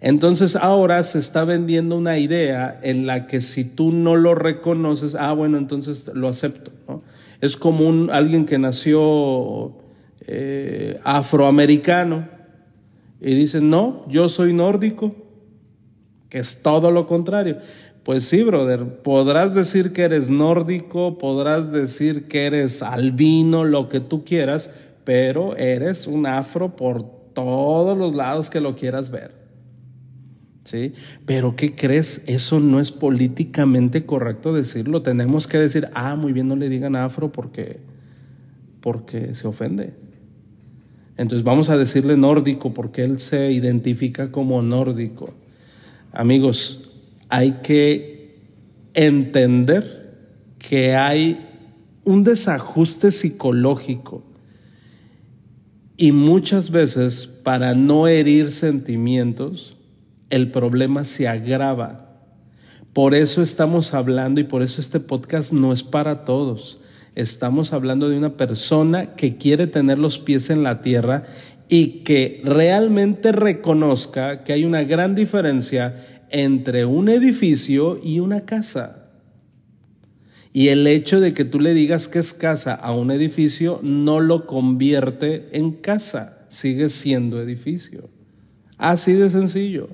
Entonces 0.00 0.54
ahora 0.54 1.02
se 1.04 1.18
está 1.18 1.44
vendiendo 1.44 1.96
una 1.96 2.18
idea 2.18 2.78
en 2.82 3.06
la 3.06 3.26
que 3.26 3.40
si 3.40 3.64
tú 3.64 3.92
no 3.92 4.16
lo 4.16 4.34
reconoces, 4.34 5.14
ah, 5.14 5.32
bueno, 5.32 5.56
entonces 5.56 6.10
lo 6.14 6.28
acepto. 6.28 6.70
Es 7.40 7.56
como 7.56 7.88
un, 7.88 8.10
alguien 8.10 8.44
que 8.44 8.58
nació 8.58 9.72
eh, 10.26 11.00
afroamericano 11.02 12.28
y 13.22 13.34
dicen, 13.34 13.70
no, 13.70 14.04
yo 14.08 14.28
soy 14.28 14.52
nórdico, 14.52 15.14
que 16.28 16.38
es 16.38 16.62
todo 16.62 16.90
lo 16.90 17.06
contrario. 17.06 17.56
Pues 18.02 18.24
sí, 18.24 18.42
brother, 18.42 19.02
podrás 19.02 19.54
decir 19.54 19.92
que 19.92 20.02
eres 20.02 20.28
nórdico, 20.28 21.16
podrás 21.16 21.72
decir 21.72 22.28
que 22.28 22.44
eres 22.44 22.82
albino, 22.82 23.64
lo 23.64 23.88
que 23.88 24.00
tú 24.00 24.24
quieras, 24.24 24.70
pero 25.04 25.56
eres 25.56 26.06
un 26.06 26.26
afro 26.26 26.76
por 26.76 27.19
todos 27.44 27.96
los 27.96 28.14
lados 28.14 28.50
que 28.50 28.60
lo 28.60 28.76
quieras 28.76 29.10
ver. 29.10 29.34
¿Sí? 30.64 30.92
Pero 31.26 31.56
¿qué 31.56 31.74
crees? 31.74 32.22
Eso 32.26 32.60
no 32.60 32.80
es 32.80 32.92
políticamente 32.92 34.04
correcto 34.04 34.52
decirlo. 34.52 35.02
Tenemos 35.02 35.46
que 35.46 35.58
decir, 35.58 35.88
ah, 35.94 36.16
muy 36.16 36.32
bien, 36.32 36.48
no 36.48 36.56
le 36.56 36.68
digan 36.68 36.96
afro 36.96 37.32
porque, 37.32 37.80
porque 38.80 39.34
se 39.34 39.48
ofende. 39.48 39.94
Entonces 41.16 41.44
vamos 41.44 41.70
a 41.70 41.76
decirle 41.76 42.16
nórdico 42.16 42.72
porque 42.72 43.02
él 43.02 43.20
se 43.20 43.50
identifica 43.52 44.30
como 44.30 44.62
nórdico. 44.62 45.34
Amigos, 46.12 46.90
hay 47.28 47.52
que 47.62 48.38
entender 48.94 50.16
que 50.58 50.94
hay 50.96 51.46
un 52.04 52.24
desajuste 52.24 53.10
psicológico 53.10 54.29
y 56.00 56.12
muchas 56.12 56.70
veces 56.70 57.26
para 57.26 57.74
no 57.74 58.08
herir 58.08 58.52
sentimientos, 58.52 59.76
el 60.30 60.50
problema 60.50 61.04
se 61.04 61.28
agrava. 61.28 62.22
Por 62.94 63.14
eso 63.14 63.42
estamos 63.42 63.92
hablando 63.92 64.40
y 64.40 64.44
por 64.44 64.62
eso 64.62 64.80
este 64.80 64.98
podcast 64.98 65.52
no 65.52 65.74
es 65.74 65.82
para 65.82 66.24
todos. 66.24 66.80
Estamos 67.14 67.74
hablando 67.74 68.08
de 68.08 68.16
una 68.16 68.38
persona 68.38 69.14
que 69.14 69.36
quiere 69.36 69.66
tener 69.66 69.98
los 69.98 70.18
pies 70.18 70.48
en 70.48 70.62
la 70.62 70.80
tierra 70.80 71.24
y 71.68 72.02
que 72.02 72.40
realmente 72.44 73.30
reconozca 73.30 74.42
que 74.42 74.54
hay 74.54 74.64
una 74.64 74.84
gran 74.84 75.14
diferencia 75.14 76.24
entre 76.30 76.86
un 76.86 77.10
edificio 77.10 78.00
y 78.02 78.20
una 78.20 78.46
casa. 78.46 78.99
Y 80.52 80.68
el 80.68 80.86
hecho 80.86 81.20
de 81.20 81.32
que 81.32 81.44
tú 81.44 81.60
le 81.60 81.74
digas 81.74 82.08
que 82.08 82.18
es 82.18 82.34
casa 82.34 82.74
a 82.74 82.92
un 82.92 83.10
edificio 83.10 83.78
no 83.82 84.20
lo 84.20 84.46
convierte 84.46 85.48
en 85.52 85.72
casa, 85.72 86.38
sigue 86.48 86.88
siendo 86.88 87.40
edificio. 87.40 88.08
Así 88.76 89.12
de 89.12 89.28
sencillo. 89.28 89.88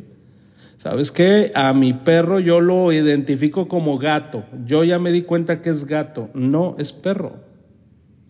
¿Sabes 0.79 1.11
qué? 1.11 1.51
A 1.55 1.73
mi 1.73 1.93
perro 1.93 2.39
yo 2.39 2.61
lo 2.61 2.93
identifico 2.93 3.67
como 3.67 3.99
gato. 3.99 4.45
Yo 4.65 4.85
ya 4.85 4.99
me 4.99 5.11
di 5.11 5.23
cuenta 5.23 5.61
que 5.61 5.71
es 5.71 5.85
gato. 5.85 6.31
No, 6.33 6.77
es 6.79 6.93
perro. 6.93 7.41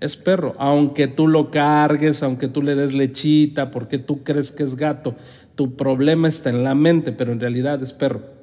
Es 0.01 0.17
perro. 0.17 0.55
Aunque 0.59 1.07
tú 1.07 1.29
lo 1.29 1.51
cargues, 1.51 2.23
aunque 2.23 2.49
tú 2.49 2.63
le 2.63 2.75
des 2.75 2.95
lechita, 2.95 3.71
porque 3.71 3.99
tú 3.99 4.25
crees 4.25 4.53
que 4.53 4.63
es 4.63 4.75
gato. 4.75 5.15
Tu 5.55 5.77
problema 5.77 6.29
está 6.29 6.51
en 6.51 6.65
la 6.65 6.75
mente, 6.75 7.13
pero 7.13 7.33
en 7.33 7.41
realidad 7.41 7.83
es 7.83 7.93
perro. 7.93 8.36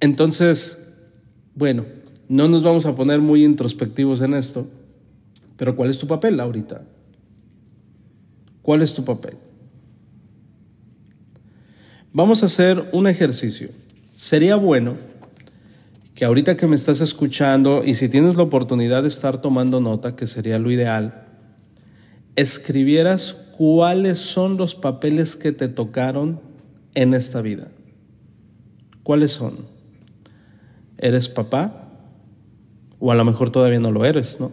Entonces, 0.00 0.94
bueno, 1.54 1.84
No 2.28 2.48
nos 2.48 2.62
vamos 2.62 2.86
a 2.86 2.96
poner 2.96 3.20
muy 3.20 3.44
introspectivos 3.44 4.20
en 4.20 4.34
esto, 4.34 4.66
pero 5.56 5.76
¿cuál 5.76 5.90
es 5.90 5.98
tu 5.98 6.06
papel 6.06 6.40
ahorita? 6.40 6.82
¿Cuál 8.62 8.82
es 8.82 8.94
tu 8.94 9.04
papel? 9.04 9.36
Vamos 12.12 12.42
a 12.42 12.46
hacer 12.46 12.88
un 12.92 13.06
ejercicio. 13.06 13.68
Sería 14.12 14.56
bueno 14.56 14.94
que 16.14 16.24
ahorita 16.24 16.56
que 16.56 16.66
me 16.66 16.74
estás 16.74 17.00
escuchando 17.00 17.84
y 17.84 17.94
si 17.94 18.08
tienes 18.08 18.34
la 18.34 18.42
oportunidad 18.42 19.02
de 19.02 19.08
estar 19.08 19.40
tomando 19.40 19.80
nota, 19.80 20.16
que 20.16 20.26
sería 20.26 20.58
lo 20.58 20.70
ideal, 20.70 21.26
escribieras 22.34 23.34
cuáles 23.56 24.18
son 24.18 24.56
los 24.56 24.74
papeles 24.74 25.36
que 25.36 25.52
te 25.52 25.68
tocaron 25.68 26.40
en 26.94 27.14
esta 27.14 27.40
vida. 27.40 27.68
¿Cuáles 29.02 29.32
son? 29.32 29.75
¿Eres 30.98 31.28
papá? 31.28 31.90
O 32.98 33.12
a 33.12 33.14
lo 33.14 33.24
mejor 33.24 33.50
todavía 33.50 33.80
no 33.80 33.90
lo 33.90 34.04
eres, 34.04 34.40
¿no? 34.40 34.52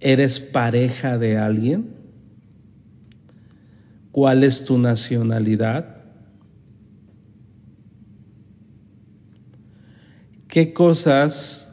¿Eres 0.00 0.40
pareja 0.40 1.18
de 1.18 1.38
alguien? 1.38 1.94
¿Cuál 4.12 4.44
es 4.44 4.64
tu 4.64 4.78
nacionalidad? 4.78 5.96
¿qué 10.56 10.72
cosas 10.72 11.70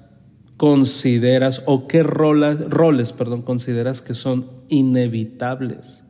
consideras 0.57 1.63
o 1.65 1.87
qué 1.87 2.03
roles, 2.03 2.69
roles 2.69 3.13
perdón, 3.13 3.41
consideras 3.41 4.01
que 4.01 4.13
son 4.13 4.49
inevitables? 4.67 6.03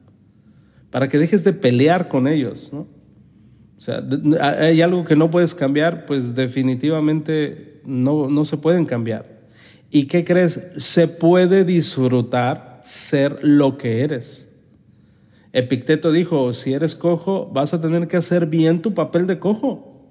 Para 0.89 1.07
que 1.07 1.19
dejes 1.19 1.43
de 1.43 1.53
pelear 1.53 2.07
con 2.07 2.27
ellos, 2.27 2.71
¿no? 2.73 2.87
O 3.77 3.81
sea, 3.81 4.03
hay 4.39 4.81
algo 4.81 5.03
que 5.03 5.15
no 5.15 5.29
puedes 5.29 5.55
cambiar, 5.55 6.05
pues 6.05 6.35
definitivamente 6.35 7.81
no, 7.85 8.29
no 8.29 8.45
se 8.45 8.57
pueden 8.57 8.85
cambiar. 8.85 9.41
¿Y 9.89 10.05
qué 10.05 10.23
crees? 10.23 10.61
Se 10.77 11.07
puede 11.07 11.65
disfrutar 11.65 12.81
ser 12.83 13.39
lo 13.41 13.77
que 13.77 14.01
eres. 14.01 14.49
Epicteto 15.51 16.11
dijo, 16.11 16.51
si 16.53 16.73
eres 16.73 16.95
cojo, 16.95 17.47
vas 17.53 17.73
a 17.73 17.79
tener 17.79 18.07
que 18.07 18.17
hacer 18.17 18.47
bien 18.47 18.81
tu 18.81 18.93
papel 18.93 19.27
de 19.27 19.37
cojo. 19.37 20.09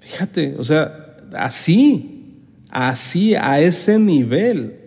Fíjate, 0.00 0.56
o 0.58 0.64
sea, 0.64 1.18
así, 1.34 2.42
así, 2.68 3.36
a 3.36 3.60
ese 3.60 3.98
nivel. 3.98 4.77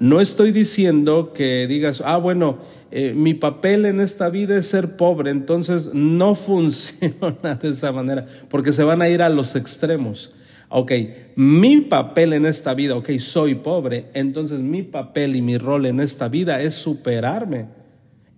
No 0.00 0.22
estoy 0.22 0.50
diciendo 0.50 1.34
que 1.34 1.66
digas, 1.66 2.02
ah, 2.06 2.16
bueno, 2.16 2.56
eh, 2.90 3.12
mi 3.14 3.34
papel 3.34 3.84
en 3.84 4.00
esta 4.00 4.30
vida 4.30 4.56
es 4.56 4.66
ser 4.66 4.96
pobre, 4.96 5.30
entonces 5.30 5.90
no 5.92 6.34
funciona 6.34 7.56
de 7.60 7.68
esa 7.68 7.92
manera, 7.92 8.26
porque 8.48 8.72
se 8.72 8.82
van 8.82 9.02
a 9.02 9.10
ir 9.10 9.20
a 9.20 9.28
los 9.28 9.54
extremos. 9.56 10.34
Ok, 10.70 10.92
mi 11.36 11.82
papel 11.82 12.32
en 12.32 12.46
esta 12.46 12.72
vida, 12.72 12.96
ok, 12.96 13.10
soy 13.18 13.56
pobre, 13.56 14.06
entonces 14.14 14.62
mi 14.62 14.82
papel 14.82 15.36
y 15.36 15.42
mi 15.42 15.58
rol 15.58 15.84
en 15.84 16.00
esta 16.00 16.28
vida 16.28 16.62
es 16.62 16.72
superarme, 16.72 17.66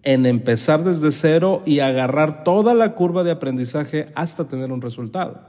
en 0.03 0.27
empezar 0.27 0.83
desde 0.83 1.13
cero 1.13 1.63
y 1.65 1.79
agarrar 1.79 2.43
toda 2.43 2.75
la 2.75 2.97
curva 2.97 3.23
de 3.23 3.31
aprendizaje 3.31 4.09
hasta 4.17 4.49
tener 4.49 4.73
un 4.73 4.81
resultado. 4.81 5.43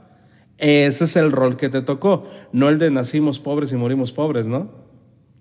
Ese 0.58 1.04
es 1.04 1.16
el 1.16 1.32
rol 1.32 1.56
que 1.56 1.70
te 1.70 1.82
tocó, 1.82 2.28
no 2.52 2.68
el 2.68 2.78
de 2.78 2.92
nacimos 2.92 3.40
pobres 3.40 3.72
y 3.72 3.76
morimos 3.76 4.12
pobres, 4.12 4.46
¿no? 4.46 4.83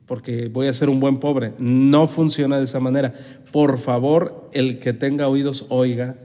Porque 0.05 0.47
voy 0.47 0.67
a 0.67 0.73
ser 0.73 0.89
un 0.89 0.99
buen 0.99 1.19
pobre. 1.19 1.53
No 1.57 2.07
funciona 2.07 2.57
de 2.57 2.65
esa 2.65 2.79
manera. 2.79 3.13
Por 3.51 3.79
favor, 3.79 4.49
el 4.53 4.79
que 4.79 4.93
tenga 4.93 5.27
oídos, 5.27 5.65
oiga. 5.69 6.15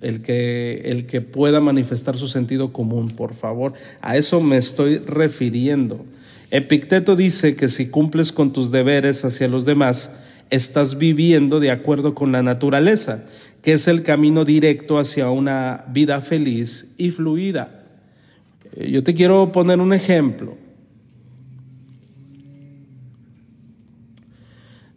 El 0.00 0.22
que, 0.22 0.82
el 0.86 1.06
que 1.06 1.20
pueda 1.20 1.60
manifestar 1.60 2.16
su 2.16 2.26
sentido 2.26 2.72
común, 2.72 3.08
por 3.08 3.34
favor. 3.34 3.74
A 4.00 4.16
eso 4.16 4.40
me 4.40 4.56
estoy 4.56 4.98
refiriendo. 4.98 6.04
Epicteto 6.50 7.16
dice 7.16 7.56
que 7.56 7.68
si 7.68 7.86
cumples 7.86 8.32
con 8.32 8.52
tus 8.52 8.70
deberes 8.70 9.24
hacia 9.24 9.48
los 9.48 9.64
demás, 9.64 10.12
estás 10.50 10.98
viviendo 10.98 11.60
de 11.60 11.70
acuerdo 11.70 12.14
con 12.14 12.30
la 12.30 12.42
naturaleza, 12.42 13.24
que 13.62 13.72
es 13.72 13.88
el 13.88 14.02
camino 14.02 14.44
directo 14.44 14.98
hacia 14.98 15.30
una 15.30 15.84
vida 15.88 16.20
feliz 16.20 16.92
y 16.98 17.10
fluida. 17.10 17.86
Eh, 18.76 18.90
yo 18.90 19.02
te 19.02 19.14
quiero 19.14 19.50
poner 19.50 19.80
un 19.80 19.94
ejemplo. 19.94 20.58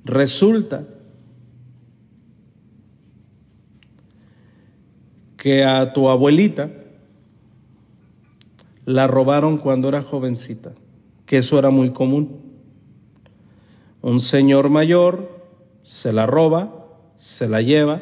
Resulta 0.06 0.86
que 5.38 5.63
a 5.63 5.94
tu 5.94 6.10
abuelita 6.10 6.70
la 8.86 9.08
robaron 9.08 9.58
cuando 9.58 9.89
era 9.89 10.02
jovencita, 10.02 10.74
que 11.26 11.39
eso 11.39 11.60
era 11.60 11.70
muy 11.70 11.89
común. 11.89 12.39
Un 14.02 14.20
señor 14.22 14.70
mayor 14.70 15.44
se 15.84 16.13
la 16.13 16.26
roba, 16.26 16.88
se 17.18 17.50
la 17.50 17.62
lleva, 17.62 18.02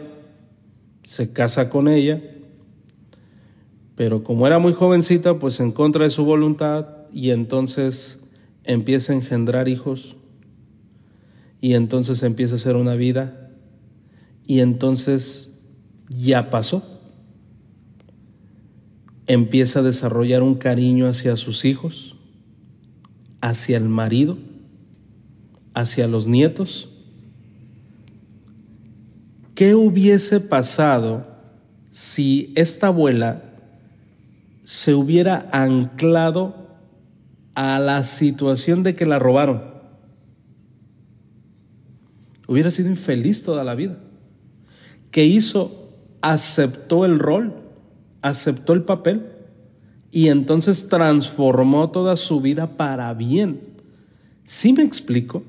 se 1.04 1.34
casa 1.34 1.70
con 1.70 1.88
ella 1.88 2.22
pero 3.96 4.24
como 4.24 4.48
era 4.48 4.60
muy 4.60 4.74
jovencita, 4.74 5.40
pues 5.40 5.60
en 5.60 5.72
contra 5.72 6.06
de 6.06 6.12
su 6.12 6.26
voluntad 6.26 6.88
y 7.12 7.30
entonces 7.30 8.22
empieza 8.64 9.14
a 9.14 9.16
engendrar 9.16 9.68
hijos 9.68 10.16
y 11.64 11.76
entonces 11.76 12.22
empieza 12.24 12.56
a 12.56 12.58
hacer 12.58 12.76
una 12.76 12.96
vida 12.96 13.50
y 14.46 14.60
entonces 14.60 15.54
ya 16.10 16.50
pasó. 16.50 16.84
Empieza 19.28 19.80
a 19.80 19.84
desarrollar 19.84 20.44
un 20.44 20.56
cariño 20.56 21.08
hacia 21.08 21.38
sus 21.38 21.64
hijos, 21.64 22.18
hacia 23.40 23.78
el 23.78 23.88
marido, 23.88 24.38
hacia 25.74 26.06
los 26.10 26.28
nietos. 26.28 26.90
¿Qué 29.56 29.74
hubiese 29.74 30.42
pasado 30.42 31.26
si 31.92 32.52
esta 32.56 32.88
abuela 32.88 33.42
se 34.66 34.94
hubiera 34.94 35.48
anclado 35.54 36.68
a 37.56 37.80
la 37.80 38.04
situación 38.04 38.84
de 38.84 38.96
que 38.96 39.06
la 39.06 39.18
robaron. 39.18 39.73
Hubiera 42.48 42.72
sido 42.72 42.90
infeliz 42.90 43.44
toda 43.44 43.64
la 43.64 43.76
vida. 43.76 43.98
¿Qué 45.12 45.26
hizo? 45.26 45.92
Aceptó 46.22 47.06
el 47.06 47.20
rol, 47.20 47.54
aceptó 48.22 48.74
el 48.74 48.84
papel 48.84 49.28
y 50.12 50.28
entonces 50.28 50.88
transformó 50.90 51.92
toda 51.92 52.16
su 52.16 52.42
vida 52.42 52.78
para 52.78 53.14
bien. 53.14 53.62
¿Sí 54.44 54.74
me 54.74 54.84
explico? 54.84 55.44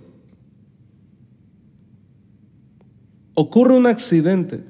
Ocurre 3.34 3.76
un 3.76 3.86
accidente 3.86 4.64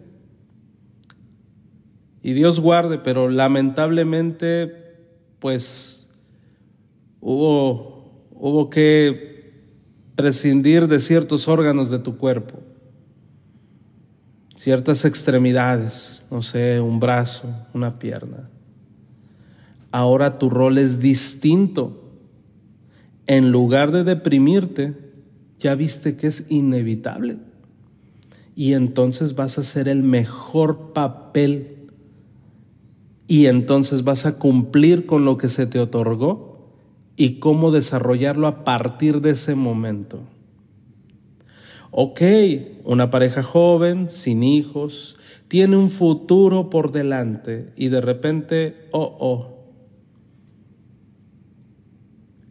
y 2.23 2.33
Dios 2.33 2.59
guarde, 2.59 2.99
pero 2.99 3.29
lamentablemente, 3.29 4.73
pues 5.39 6.11
hubo, 7.21 8.29
hubo 8.33 8.71
que 8.71 9.34
prescindir 10.15 10.87
de 10.89 11.01
ciertos 11.01 11.49
órganos 11.49 11.91
de 11.91 11.99
tu 11.99 12.17
cuerpo, 12.17 12.61
ciertas 14.57 15.05
extremidades, 15.05 16.25
no 16.31 16.43
sé, 16.43 16.81
un 16.81 17.01
brazo, 17.01 17.49
una 17.73 17.99
pierna. 17.99 18.49
Ahora 19.91 20.39
tu 20.39 20.51
rol 20.51 20.79
es 20.79 21.01
distinto. 21.01 22.01
En 23.27 23.53
lugar 23.53 23.91
de 23.91 24.05
deprimirte, 24.05 24.95
ya 25.59 25.75
viste 25.75 26.17
que 26.17 26.27
es 26.27 26.47
inevitable. 26.51 27.39
Y 28.57 28.75
entonces 28.75 29.35
vas 29.35 29.59
a 29.59 29.63
hacer 29.63 29.89
el 29.89 30.03
mejor 30.03 30.93
papel 30.93 31.75
y 33.27 33.47
entonces 33.47 34.05
vas 34.05 34.27
a 34.27 34.39
cumplir 34.39 35.07
con 35.07 35.25
lo 35.25 35.39
que 35.39 35.49
se 35.49 35.67
te 35.67 35.81
otorgó 35.81 36.54
y 37.17 37.39
cómo 37.39 37.71
desarrollarlo 37.71 38.47
a 38.47 38.65
partir 38.65 39.21
de 39.21 39.31
ese 39.31 39.55
momento. 39.55 40.21
Ok, 41.91 42.23
una 42.85 43.11
pareja 43.11 43.43
joven, 43.43 44.09
sin 44.09 44.43
hijos, 44.43 45.17
tiene 45.49 45.77
un 45.77 45.91
futuro 45.91 46.71
por 46.71 46.91
delante 46.91 47.73
y 47.77 47.89
de 47.89 48.01
repente, 48.01 48.89
oh, 48.91 49.17
oh, 49.21 49.65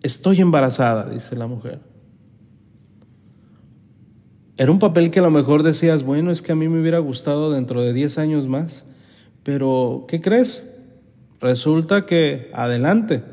estoy 0.02 0.40
embarazada, 0.40 1.10
dice 1.10 1.36
la 1.36 1.48
mujer. 1.48 1.80
Era 4.56 4.72
un 4.72 4.80
papel 4.80 5.12
que 5.12 5.20
a 5.20 5.24
lo 5.24 5.32
mejor 5.32 5.64
decías, 5.64 6.04
bueno, 6.04 6.32
es 6.32 6.42
que 6.42 6.54
a 6.54 6.56
mí 6.56 6.70
me 6.70 6.80
hubiera 6.80 7.00
gustado 7.00 7.52
dentro 7.52 7.82
de 7.82 7.92
10 7.92 8.18
años 8.20 8.48
más 8.48 8.86
pero, 9.44 10.06
¿qué 10.08 10.22
crees? 10.22 10.68
Resulta 11.42 12.06
que, 12.06 12.50
adelante. 12.54 13.24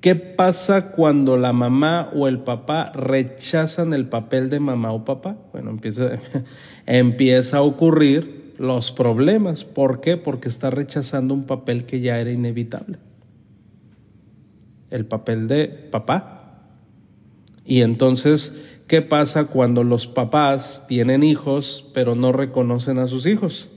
¿Qué 0.00 0.14
pasa 0.14 0.92
cuando 0.92 1.36
la 1.36 1.52
mamá 1.52 2.10
o 2.14 2.28
el 2.28 2.40
papá 2.40 2.92
rechazan 2.92 3.92
el 3.92 4.08
papel 4.08 4.50
de 4.50 4.60
mamá 4.60 4.92
o 4.92 5.04
papá? 5.04 5.36
Bueno, 5.52 5.70
empieza, 5.70 6.18
empieza 6.86 7.58
a 7.58 7.62
ocurrir 7.62 8.54
los 8.58 8.92
problemas. 8.92 9.64
¿Por 9.64 10.00
qué? 10.00 10.16
Porque 10.16 10.48
está 10.48 10.70
rechazando 10.70 11.34
un 11.34 11.44
papel 11.44 11.84
que 11.84 12.00
ya 12.00 12.20
era 12.20 12.30
inevitable. 12.30 12.98
El 14.90 15.06
papel 15.06 15.48
de 15.48 15.66
papá. 15.66 16.36
Y 17.64 17.80
entonces, 17.80 18.62
¿qué 18.86 19.02
pasa 19.02 19.46
cuando 19.46 19.82
los 19.82 20.06
papás 20.06 20.84
tienen 20.86 21.22
hijos 21.22 21.90
pero 21.92 22.14
no 22.14 22.32
reconocen 22.32 22.98
a 22.98 23.06
sus 23.06 23.26
hijos? 23.26 23.70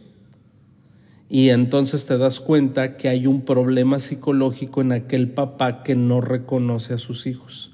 Y 1.30 1.50
entonces 1.50 2.06
te 2.08 2.18
das 2.18 2.39
cuenta 2.39 2.98
que 2.98 3.08
hay 3.08 3.28
un 3.28 3.42
problema 3.44 4.00
psicológico 4.00 4.82
en 4.82 4.92
aquel 4.92 5.30
papá 5.30 5.84
que 5.84 5.96
no 5.96 6.22
reconoce 6.22 6.96
a 6.96 6.98
sus 6.98 7.28
hijos. 7.28 7.72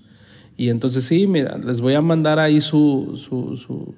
Y 0.57 0.69
entonces 0.69 1.05
sí, 1.05 1.25
mira, 1.25 1.57
les 1.57 1.79
voy 1.79 1.93
a 1.93 2.01
mandar 2.01 2.37
ahí 2.37 2.59
su, 2.59 3.17
su, 3.17 3.55
su, 3.55 3.95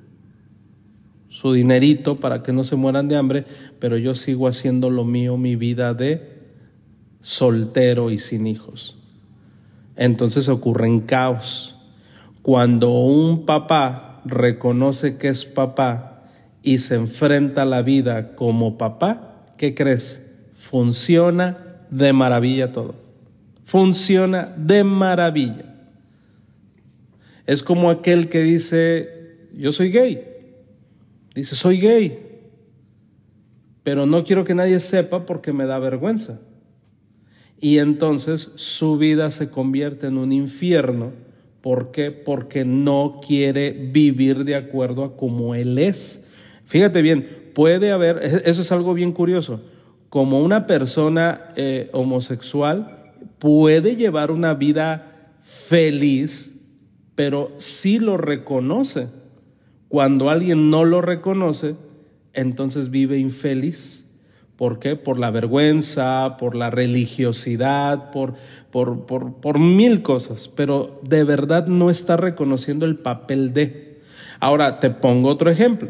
su 1.27 1.53
dinerito 1.53 2.19
para 2.19 2.43
que 2.43 2.53
no 2.53 2.63
se 2.63 2.75
mueran 2.75 3.07
de 3.07 3.15
hambre, 3.15 3.45
pero 3.79 3.97
yo 3.97 4.13
sigo 4.13 4.47
haciendo 4.47 4.91
lo 4.91 5.05
mío, 5.05 5.37
mi 5.37 5.55
vida 5.55 5.95
de 5.95 6.37
soltero 7.21 8.11
y 8.11 8.19
sin 8.19 8.45
hijos. 8.45 8.95
Entonces 9.95 10.49
ocurren 10.49 10.99
caos. 10.99 11.75
Cuando 12.43 12.91
un 12.91 13.45
papá 13.45 14.21
reconoce 14.23 15.17
que 15.17 15.29
es 15.29 15.45
papá 15.45 16.23
y 16.61 16.77
se 16.77 16.95
enfrenta 16.95 17.63
a 17.63 17.65
la 17.65 17.81
vida 17.81 18.35
como 18.35 18.77
papá, 18.77 19.36
¿qué 19.57 19.73
crees? 19.73 20.23
Funciona 20.53 21.85
de 21.89 22.13
maravilla 22.13 22.71
todo. 22.71 22.95
Funciona 23.63 24.53
de 24.57 24.83
maravilla. 24.83 25.75
Es 27.45 27.63
como 27.63 27.89
aquel 27.89 28.29
que 28.29 28.43
dice, 28.43 29.47
yo 29.53 29.71
soy 29.71 29.91
gay. 29.91 30.21
Dice, 31.33 31.55
soy 31.55 31.79
gay. 31.79 32.19
Pero 33.83 34.05
no 34.05 34.23
quiero 34.23 34.43
que 34.43 34.53
nadie 34.53 34.79
sepa 34.79 35.25
porque 35.25 35.53
me 35.53 35.65
da 35.65 35.79
vergüenza. 35.79 36.41
Y 37.59 37.79
entonces 37.79 38.51
su 38.55 38.97
vida 38.97 39.31
se 39.31 39.49
convierte 39.49 40.07
en 40.07 40.17
un 40.17 40.31
infierno. 40.31 41.11
¿Por 41.61 41.91
qué? 41.91 42.11
Porque 42.11 42.65
no 42.65 43.21
quiere 43.25 43.71
vivir 43.71 44.43
de 44.43 44.55
acuerdo 44.55 45.03
a 45.03 45.17
como 45.17 45.55
él 45.55 45.77
es. 45.77 46.23
Fíjate 46.65 47.01
bien, 47.01 47.46
puede 47.57 47.91
haber, 47.91 48.43
eso 48.45 48.61
es 48.61 48.71
algo 48.71 48.93
bien 48.93 49.11
curioso, 49.11 49.61
como 50.09 50.41
una 50.41 50.67
persona 50.67 51.53
eh, 51.55 51.89
homosexual 51.91 53.15
puede 53.39 53.95
llevar 53.95 54.29
una 54.29 54.53
vida 54.53 55.31
feliz, 55.41 56.53
pero 57.15 57.53
sí 57.57 57.97
lo 57.97 58.15
reconoce. 58.15 59.07
Cuando 59.87 60.29
alguien 60.29 60.69
no 60.69 60.85
lo 60.85 61.01
reconoce, 61.01 61.73
entonces 62.33 62.91
vive 62.91 63.17
infeliz. 63.17 64.05
¿Por 64.55 64.77
qué? 64.77 64.95
Por 64.95 65.17
la 65.17 65.31
vergüenza, 65.31 66.37
por 66.37 66.53
la 66.53 66.69
religiosidad, 66.69 68.11
por, 68.11 68.35
por, 68.69 69.07
por, 69.07 69.33
por, 69.41 69.57
mil 69.57 70.03
cosas, 70.03 70.47
pero 70.47 71.01
de 71.01 71.23
verdad 71.23 71.65
no 71.65 71.89
está 71.89 72.17
reconociendo 72.17 72.85
el 72.85 72.97
papel 72.97 73.51
de. 73.51 73.99
Ahora, 74.39 74.79
te 74.79 74.91
pongo 74.91 75.29
otro 75.29 75.49
ejemplo. 75.49 75.89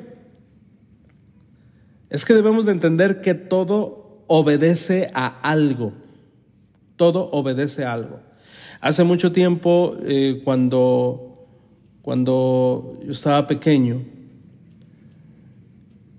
Es 2.09 2.23
que 2.23 2.33
debemos 2.33 2.65
de 2.65 2.71
entender 2.71 3.21
que 3.21 3.33
todo 3.33 4.23
obedece 4.27 5.11
a 5.13 5.27
algo. 5.41 5.93
Todo 6.95 7.29
obedece 7.31 7.85
a 7.85 7.93
algo. 7.93 8.19
Hace 8.79 9.03
mucho 9.03 9.31
tiempo, 9.31 9.97
eh, 10.03 10.41
cuando, 10.43 11.47
cuando 12.01 12.99
yo 13.03 13.11
estaba 13.11 13.47
pequeño, 13.47 14.03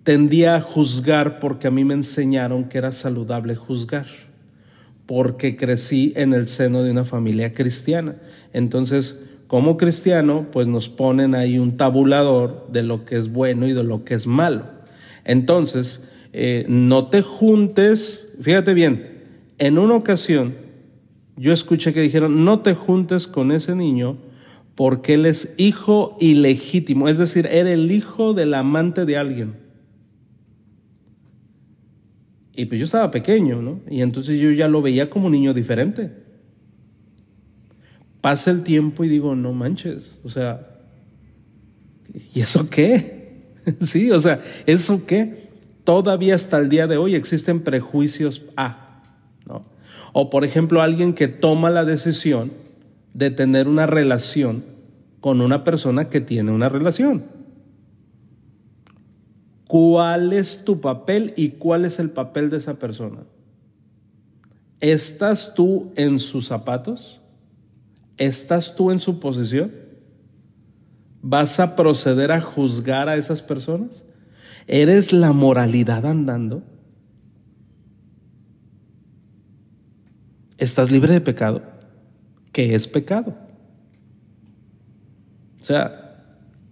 tendía 0.03 0.57
a 0.57 0.61
juzgar 0.61 1.39
porque 1.39 1.69
a 1.69 1.71
mí 1.71 1.85
me 1.85 1.95
enseñaron 1.95 2.69
que 2.69 2.79
era 2.79 2.93
saludable 2.93 3.55
juzgar, 3.55 4.07
porque 5.07 5.57
crecí 5.57 6.13
en 6.17 6.33
el 6.33 6.49
seno 6.49 6.83
de 6.83 6.91
una 6.91 7.05
familia 7.05 7.55
cristiana. 7.55 8.17
Entonces, 8.53 9.23
como 9.47 9.77
cristiano, 9.77 10.47
pues 10.53 10.67
nos 10.67 10.89
ponen 10.89 11.35
ahí 11.35 11.59
un 11.59 11.77
tabulador 11.77 12.69
de 12.71 12.83
lo 12.83 13.05
que 13.05 13.17
es 13.17 13.33
bueno 13.33 13.67
y 13.67 13.73
de 13.73 13.85
lo 13.85 14.05
que 14.05 14.15
es 14.15 14.27
malo. 14.27 14.78
Entonces, 15.29 16.03
eh, 16.33 16.65
no 16.69 17.09
te 17.09 17.21
juntes, 17.23 18.33
fíjate 18.41 18.73
bien, 18.73 19.27
en 19.59 19.79
una 19.79 19.95
ocasión 19.95 20.55
yo 21.37 21.53
escuché 21.53 21.93
que 21.93 22.01
dijeron, 22.01 22.45
no 22.47 22.61
te 22.61 22.75
juntes 22.75 23.29
con 23.29 23.53
ese 23.53 23.77
niño 23.77 24.17
porque 24.75 25.15
él 25.15 25.27
es 25.27 25.55
hijo 25.59 26.17
ilegítimo, 26.19 27.09
es 27.09 27.19
decir, 27.19 27.47
era 27.47 27.71
el 27.71 27.93
hijo 27.93 28.33
del 28.33 28.55
amante 28.55 29.05
de 29.05 29.19
alguien. 29.19 29.55
Y 32.55 32.65
pues 32.65 32.79
yo 32.79 32.87
estaba 32.87 33.11
pequeño, 33.11 33.61
¿no? 33.61 33.81
Y 33.89 34.01
entonces 34.01 34.41
yo 34.41 34.51
ya 34.51 34.67
lo 34.67 34.81
veía 34.81 35.11
como 35.11 35.27
un 35.27 35.33
niño 35.33 35.53
diferente. 35.53 36.11
Pasa 38.23 38.51
el 38.51 38.63
tiempo 38.63 39.05
y 39.05 39.09
digo, 39.09 39.37
no 39.37 39.53
manches, 39.53 40.21
o 40.25 40.31
sea, 40.31 40.67
¿y 42.35 42.41
eso 42.41 42.71
qué? 42.71 43.18
sí, 43.81 44.11
o 44.11 44.19
sea, 44.19 44.43
¿eso 44.67 45.07
qué? 45.07 45.49
Todavía 45.85 46.35
hasta 46.35 46.59
el 46.59 46.69
día 46.69 46.87
de 46.87 46.97
hoy 46.97 47.15
existen 47.15 47.61
prejuicios 47.61 48.45
A, 48.57 49.03
¿no? 49.47 49.65
O 50.13 50.31
por 50.31 50.45
ejemplo, 50.45 50.83
alguien 50.83 51.15
que 51.15 51.29
toma 51.29 51.71
la 51.71 51.85
decisión 51.85 52.53
de 53.15 53.31
tener 53.31 53.69
una 53.69 53.87
relación 53.87 54.65
con 55.21 55.41
una 55.41 55.65
persona 55.65 56.09
que 56.09 56.21
tiene 56.21 56.51
una 56.51 56.69
relación. 56.69 57.25
¿Cuál 59.67 60.33
es 60.33 60.65
tu 60.65 60.81
papel 60.81 61.35
y 61.37 61.51
cuál 61.51 61.85
es 61.85 61.99
el 61.99 62.11
papel 62.11 62.49
de 62.49 62.57
esa 62.57 62.79
persona? 62.79 63.19
¿Estás 64.81 65.55
tú 65.55 65.93
en 65.97 66.19
sus 66.19 66.47
zapatos? 66.47 67.21
¿Estás 68.17 68.77
tú 68.77 68.91
en 68.91 68.99
su 68.99 69.21
posición? 69.21 69.88
¿Vas 71.23 71.59
a 71.59 71.75
proceder 71.75 72.31
a 72.33 72.41
juzgar 72.41 73.09
a 73.09 73.17
esas 73.17 73.43
personas? 73.43 74.05
¿Eres 74.67 75.13
la 75.13 75.33
moralidad 75.33 76.07
andando? 76.07 76.63
¿Estás 80.59 80.91
libre 80.91 81.13
de 81.13 81.21
pecado? 81.21 81.63
¿Qué 82.53 82.75
es 82.75 82.87
pecado? 82.87 83.37
O 85.61 85.65
sea, 85.65 86.25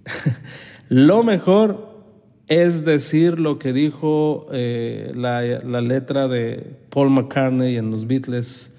lo 0.88 1.22
mejor 1.22 2.04
es 2.48 2.84
decir 2.84 3.40
lo 3.40 3.58
que 3.58 3.72
dijo 3.72 4.46
eh, 4.52 5.12
la, 5.14 5.42
la 5.42 5.80
letra 5.80 6.28
de 6.28 6.76
Paul 6.90 7.10
McCartney 7.10 7.76
en 7.76 7.90
los 7.90 8.06
Beatles, 8.06 8.72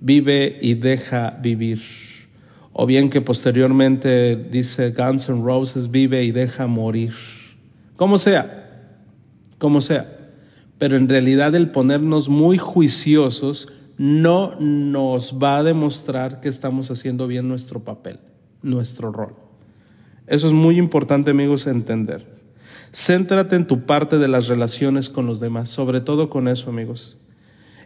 vive 0.00 0.58
y 0.60 0.74
deja 0.74 1.38
vivir 1.42 1.80
o 2.72 2.86
bien 2.86 3.10
que 3.10 3.20
posteriormente 3.20 4.36
dice 4.36 4.90
Guns 4.90 5.28
N' 5.28 5.42
Roses 5.44 5.90
vive 5.90 6.24
y 6.24 6.30
deja 6.30 6.66
morir. 6.66 7.12
Como 7.96 8.18
sea, 8.18 8.98
como 9.58 9.80
sea. 9.80 10.18
Pero 10.78 10.96
en 10.96 11.08
realidad 11.08 11.54
el 11.54 11.70
ponernos 11.70 12.28
muy 12.28 12.58
juiciosos 12.58 13.68
no 13.98 14.58
nos 14.58 15.38
va 15.40 15.58
a 15.58 15.62
demostrar 15.62 16.40
que 16.40 16.48
estamos 16.48 16.90
haciendo 16.90 17.26
bien 17.26 17.46
nuestro 17.46 17.80
papel, 17.80 18.18
nuestro 18.62 19.12
rol. 19.12 19.34
Eso 20.26 20.46
es 20.46 20.52
muy 20.52 20.78
importante, 20.78 21.30
amigos, 21.30 21.66
entender. 21.66 22.26
Céntrate 22.90 23.56
en 23.56 23.66
tu 23.66 23.82
parte 23.86 24.18
de 24.18 24.28
las 24.28 24.48
relaciones 24.48 25.08
con 25.08 25.26
los 25.26 25.40
demás, 25.40 25.68
sobre 25.68 26.00
todo 26.00 26.30
con 26.30 26.48
eso, 26.48 26.70
amigos. 26.70 27.18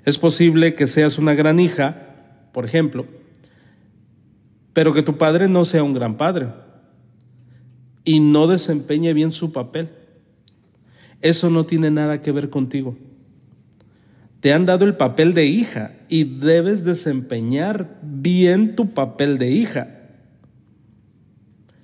Es 0.04 0.18
posible 0.18 0.74
que 0.74 0.86
seas 0.86 1.18
una 1.18 1.34
gran 1.34 1.58
hija, 1.58 2.14
por 2.52 2.64
ejemplo, 2.64 3.06
pero 4.76 4.92
que 4.92 5.02
tu 5.02 5.16
padre 5.16 5.48
no 5.48 5.64
sea 5.64 5.82
un 5.82 5.94
gran 5.94 6.18
padre 6.18 6.48
y 8.04 8.20
no 8.20 8.46
desempeñe 8.46 9.14
bien 9.14 9.32
su 9.32 9.50
papel. 9.50 9.88
Eso 11.22 11.48
no 11.48 11.64
tiene 11.64 11.90
nada 11.90 12.20
que 12.20 12.30
ver 12.30 12.50
contigo. 12.50 12.94
Te 14.40 14.52
han 14.52 14.66
dado 14.66 14.84
el 14.84 14.94
papel 14.94 15.32
de 15.32 15.46
hija 15.46 15.94
y 16.10 16.24
debes 16.24 16.84
desempeñar 16.84 18.00
bien 18.02 18.76
tu 18.76 18.92
papel 18.92 19.38
de 19.38 19.50
hija. 19.50 20.10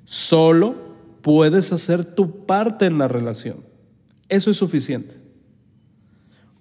Solo 0.04 0.74
puedes 1.22 1.72
hacer 1.72 2.04
tu 2.04 2.44
parte 2.44 2.84
en 2.84 2.98
la 2.98 3.08
relación. 3.08 3.64
Eso 4.28 4.50
es 4.50 4.58
suficiente. 4.58 5.14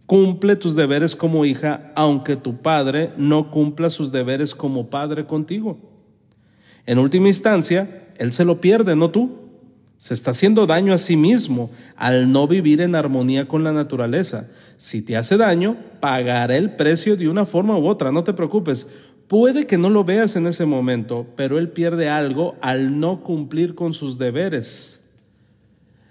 Cumple 0.06 0.56
tus 0.56 0.78
deberes 0.78 1.14
como 1.14 1.44
hija, 1.44 1.92
aunque 1.94 2.38
tu 2.38 2.62
padre 2.62 3.12
no 3.18 3.52
cumpla 3.52 3.90
sus 3.90 4.14
deberes 4.14 4.56
como 4.56 4.90
padre 4.90 5.26
contigo. 5.26 5.91
En 6.86 7.00
última 7.00 7.28
instancia, 7.28 8.08
él 8.18 8.34
se 8.34 8.46
lo 8.46 8.62
pierde, 8.62 8.96
no 8.96 9.12
tú. 9.12 9.40
Se 9.98 10.16
está 10.16 10.32
haciendo 10.32 10.66
daño 10.66 10.94
a 10.94 10.98
sí 10.98 11.16
mismo 11.16 11.70
al 11.96 12.32
no 12.32 12.48
vivir 12.48 12.82
en 12.82 12.96
armonía 12.96 13.48
con 13.48 13.64
la 13.64 13.72
naturaleza. 13.72 14.48
Si 14.78 15.04
te 15.04 15.16
hace 15.16 15.38
daño, 15.38 15.78
pagará 16.00 16.58
el 16.58 16.72
precio 16.72 17.16
de 17.16 17.30
una 17.30 17.46
forma 17.46 17.78
u 17.78 17.86
otra, 17.88 18.12
no 18.12 18.24
te 18.24 18.34
preocupes. 18.34 18.90
Puede 19.28 19.66
que 19.66 19.78
no 19.78 19.90
lo 19.90 20.04
veas 20.04 20.36
en 20.36 20.48
ese 20.48 20.66
momento, 20.66 21.28
pero 21.36 21.60
él 21.60 21.70
pierde 21.70 22.10
algo 22.10 22.56
al 22.62 23.00
no 23.00 23.22
cumplir 23.22 23.76
con 23.76 23.94
sus 23.94 24.18
deberes. 24.18 25.08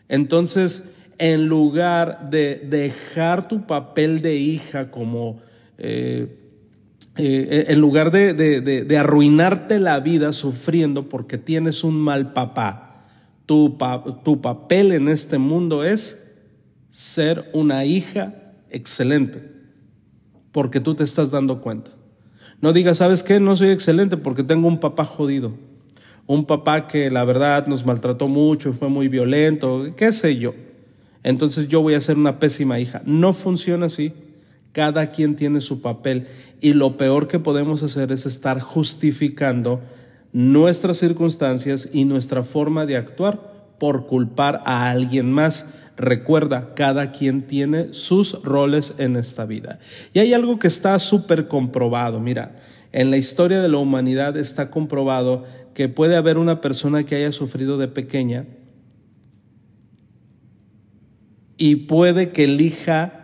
Entonces, 0.09 0.85
en 1.19 1.47
lugar 1.47 2.31
de 2.31 2.67
dejar 2.67 3.47
tu 3.47 3.67
papel 3.67 4.23
de 4.23 4.37
hija 4.37 4.91
como, 4.91 5.41
eh, 5.77 6.39
eh, 7.21 7.65
en 7.69 7.81
lugar 7.81 8.11
de, 8.11 8.97
arruinarte 8.99 9.79
la 9.79 10.01
vida 10.01 10.33
sufriendo 10.33 11.09
porque 11.09 11.39
tienes 11.39 11.85
un 11.85 12.01
mal 12.01 12.33
papá, 12.33 13.07
tu, 13.47 13.77
tu 14.25 14.41
papel 14.41 14.93
en 14.93 15.09
este 15.09 15.39
mundo 15.39 15.85
es 15.85 16.23
ser 16.89 17.51
una 17.53 17.85
hija 17.85 18.35
excelente, 18.71 19.43
porque 20.53 20.81
tú 20.81 20.95
te 20.95 21.05
estás 21.05 21.31
dando 21.31 21.61
cuenta. 21.61 21.91
No 22.61 22.73
digas, 22.73 22.99
¿sabes 22.99 23.23
qué? 23.23 23.41
No 23.41 23.57
soy 23.57 23.71
excelente 23.71 24.17
porque 24.17 24.45
tengo 24.45 24.69
un 24.69 24.81
papá 24.81 25.05
jodido. 25.05 25.53
Un 26.27 26.45
papá 26.45 26.87
que 26.87 27.11
la 27.11 27.25
verdad 27.25 27.67
nos 27.67 27.85
maltrató 27.85 28.29
mucho, 28.29 28.73
fue 28.73 28.89
muy 28.89 29.09
violento, 29.09 29.87
qué 29.97 30.13
sé 30.13 30.37
yo 30.37 30.55
entonces 31.23 31.69
yo 31.69 31.83
voy 31.83 31.95
a 31.95 32.01
ser 32.01 32.17
una 32.17 32.39
pésima 32.39 32.79
hija. 32.81 33.03
No 33.05 33.33
funciona 33.33 33.87
así. 33.87 34.13
Cada 34.73 35.11
quien 35.11 35.37
tiene 35.37 35.61
su 35.61 35.81
papel 35.83 36.29
y 36.61 36.75
lo 36.75 36.97
peor 36.97 37.27
que 37.27 37.39
podemos 37.39 37.83
hacer 37.83 38.13
es 38.13 38.27
estar 38.27 38.61
justificando 38.61 39.81
nuestras 40.33 40.99
circunstancias 40.99 41.89
y 41.93 42.05
nuestra 42.05 42.45
forma 42.45 42.87
de 42.87 42.97
actuar 42.97 43.51
por 43.79 44.07
culpar 44.07 44.63
a 44.65 44.91
alguien 44.91 45.33
más. 45.33 45.67
Recuerda, 45.97 46.75
cada 46.75 47.13
quien 47.13 47.43
tiene 47.43 47.93
sus 47.93 48.43
roles 48.43 48.95
en 48.99 49.17
esta 49.17 49.45
vida. 49.45 49.81
Y 50.13 50.21
hay 50.21 50.33
algo 50.33 50.59
que 50.59 50.69
está 50.69 50.99
súper 50.99 51.49
comprobado. 51.49 52.21
Mira, 52.21 52.57
en 52.93 53.11
la 53.11 53.17
historia 53.17 53.61
de 53.61 53.69
la 53.69 53.79
humanidad 53.79 54.37
está 54.37 54.71
comprobado 54.71 55.45
que 55.75 55.89
puede 55.89 56.17
haber 56.17 56.39
una 56.39 56.61
persona 56.61 57.05
que 57.05 57.17
haya 57.17 57.33
sufrido 57.33 57.77
de 57.79 57.89
pequeña 57.89 58.47
y 61.57 61.77
puede 61.77 62.31
que 62.31 62.45
elija 62.45 63.20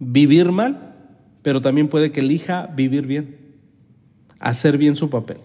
vivir 0.00 0.50
mal, 0.50 0.96
pero 1.42 1.60
también 1.60 1.88
puede 1.88 2.10
que 2.10 2.20
elija 2.20 2.66
vivir 2.74 3.06
bien, 3.06 3.36
hacer 4.40 4.76
bien 4.76 4.96
su 4.96 5.08
papel. 5.08 5.36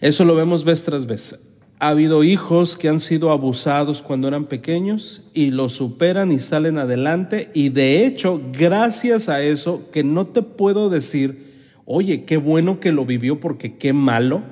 Eso 0.00 0.24
lo 0.24 0.36
vemos 0.36 0.62
vez 0.62 0.84
tras 0.84 1.06
vez. 1.06 1.42
Ha 1.78 1.88
habido 1.88 2.22
hijos 2.24 2.76
que 2.76 2.88
han 2.88 3.00
sido 3.00 3.30
abusados 3.30 4.00
cuando 4.00 4.28
eran 4.28 4.46
pequeños 4.46 5.24
y 5.34 5.50
lo 5.50 5.68
superan 5.68 6.32
y 6.32 6.38
salen 6.38 6.78
adelante 6.78 7.50
y 7.52 7.70
de 7.70 8.06
hecho, 8.06 8.40
gracias 8.52 9.28
a 9.28 9.42
eso, 9.42 9.90
que 9.90 10.04
no 10.04 10.26
te 10.26 10.42
puedo 10.42 10.88
decir, 10.88 11.52
oye, 11.84 12.24
qué 12.24 12.36
bueno 12.38 12.80
que 12.80 12.92
lo 12.92 13.04
vivió 13.04 13.40
porque 13.40 13.76
qué 13.76 13.92
malo, 13.92 14.42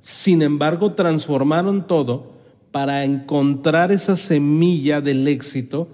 sin 0.00 0.40
embargo 0.40 0.92
transformaron 0.92 1.86
todo 1.86 2.32
para 2.70 3.04
encontrar 3.04 3.92
esa 3.92 4.16
semilla 4.16 5.00
del 5.02 5.26
éxito 5.28 5.88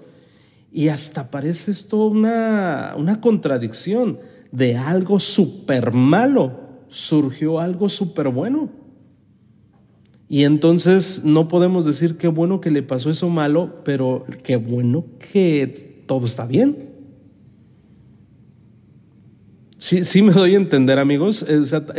y 0.71 0.89
hasta 0.89 1.31
parece 1.31 1.71
esto 1.71 2.05
una, 2.05 2.93
una 2.97 3.21
contradicción. 3.21 4.19
De 4.51 4.77
algo 4.77 5.19
súper 5.19 5.91
malo 5.91 6.67
surgió 6.89 7.59
algo 7.59 7.89
súper 7.89 8.29
bueno. 8.29 8.69
Y 10.29 10.43
entonces 10.43 11.23
no 11.23 11.47
podemos 11.47 11.85
decir 11.85 12.17
qué 12.17 12.27
bueno 12.27 12.59
que 12.59 12.71
le 12.71 12.83
pasó 12.83 13.09
eso 13.09 13.29
malo, 13.29 13.81
pero 13.85 14.25
qué 14.43 14.57
bueno 14.57 15.05
que 15.31 16.03
todo 16.05 16.25
está 16.25 16.45
bien. 16.45 16.89
Sí, 19.77 20.03
sí 20.03 20.21
me 20.21 20.33
doy 20.33 20.55
a 20.55 20.57
entender, 20.57 20.99
amigos. 20.99 21.45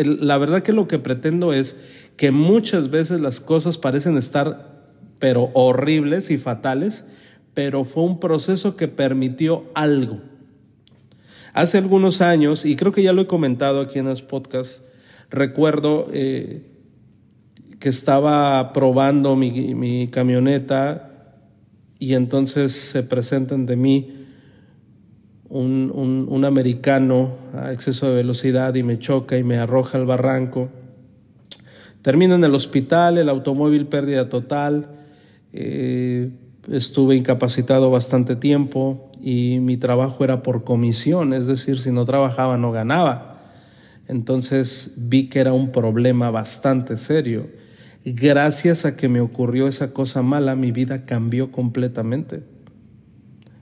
La 0.04 0.36
verdad 0.36 0.62
que 0.62 0.72
lo 0.72 0.88
que 0.88 0.98
pretendo 0.98 1.52
es 1.52 1.76
que 2.16 2.30
muchas 2.32 2.90
veces 2.90 3.20
las 3.20 3.40
cosas 3.40 3.78
parecen 3.78 4.16
estar, 4.16 4.90
pero 5.18 5.50
horribles 5.54 6.30
y 6.30 6.36
fatales, 6.36 7.06
pero 7.58 7.82
fue 7.82 8.04
un 8.04 8.20
proceso 8.20 8.76
que 8.76 8.86
permitió 8.86 9.64
algo. 9.74 10.20
Hace 11.54 11.78
algunos 11.78 12.20
años, 12.20 12.64
y 12.64 12.76
creo 12.76 12.92
que 12.92 13.02
ya 13.02 13.12
lo 13.12 13.22
he 13.22 13.26
comentado 13.26 13.80
aquí 13.80 13.98
en 13.98 14.06
los 14.06 14.22
podcasts, 14.22 14.84
recuerdo 15.28 16.06
eh, 16.12 16.62
que 17.80 17.88
estaba 17.88 18.72
probando 18.72 19.34
mi, 19.34 20.06
camioneta 20.06 21.34
y 21.98 22.14
entonces 22.14 22.70
se 22.70 23.02
presentan 23.02 23.66
de 23.66 23.74
mí 23.74 24.26
un, 25.48 25.92
un, 26.30 26.44
americano 26.44 27.38
a 27.54 27.72
exceso 27.72 28.08
de 28.08 28.14
velocidad 28.14 28.72
y 28.76 28.84
me 28.84 29.00
choca 29.00 29.36
y 29.36 29.42
me 29.42 29.58
arroja 29.58 29.98
al 29.98 30.06
barranco. 30.06 30.68
Termino 32.02 32.36
en 32.36 32.44
el 32.44 32.54
hospital, 32.54 33.18
el 33.18 33.28
automóvil 33.28 33.88
pérdida 33.88 34.28
total. 34.28 34.90
Eh, 35.52 36.30
estuve 36.70 37.16
incapacitado 37.16 37.90
bastante 37.90 38.36
tiempo 38.36 39.10
y 39.22 39.58
mi 39.60 39.76
trabajo 39.76 40.24
era 40.24 40.42
por 40.42 40.64
comisión, 40.64 41.32
es 41.32 41.46
decir, 41.46 41.78
si 41.78 41.90
no 41.90 42.04
trabajaba 42.04 42.56
no 42.56 42.72
ganaba. 42.72 43.42
Entonces 44.06 44.94
vi 44.96 45.28
que 45.28 45.40
era 45.40 45.52
un 45.52 45.70
problema 45.70 46.30
bastante 46.30 46.96
serio. 46.96 47.46
Gracias 48.04 48.84
a 48.84 48.96
que 48.96 49.08
me 49.08 49.20
ocurrió 49.20 49.68
esa 49.68 49.92
cosa 49.92 50.22
mala, 50.22 50.56
mi 50.56 50.72
vida 50.72 51.04
cambió 51.04 51.52
completamente. 51.52 52.42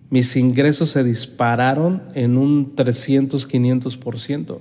Mis 0.09 0.37
ingresos 0.37 0.91
se 0.91 1.03
dispararon 1.03 2.03
en 2.15 2.39
un 2.39 2.77
300, 2.77 3.49
500%. 3.49 4.59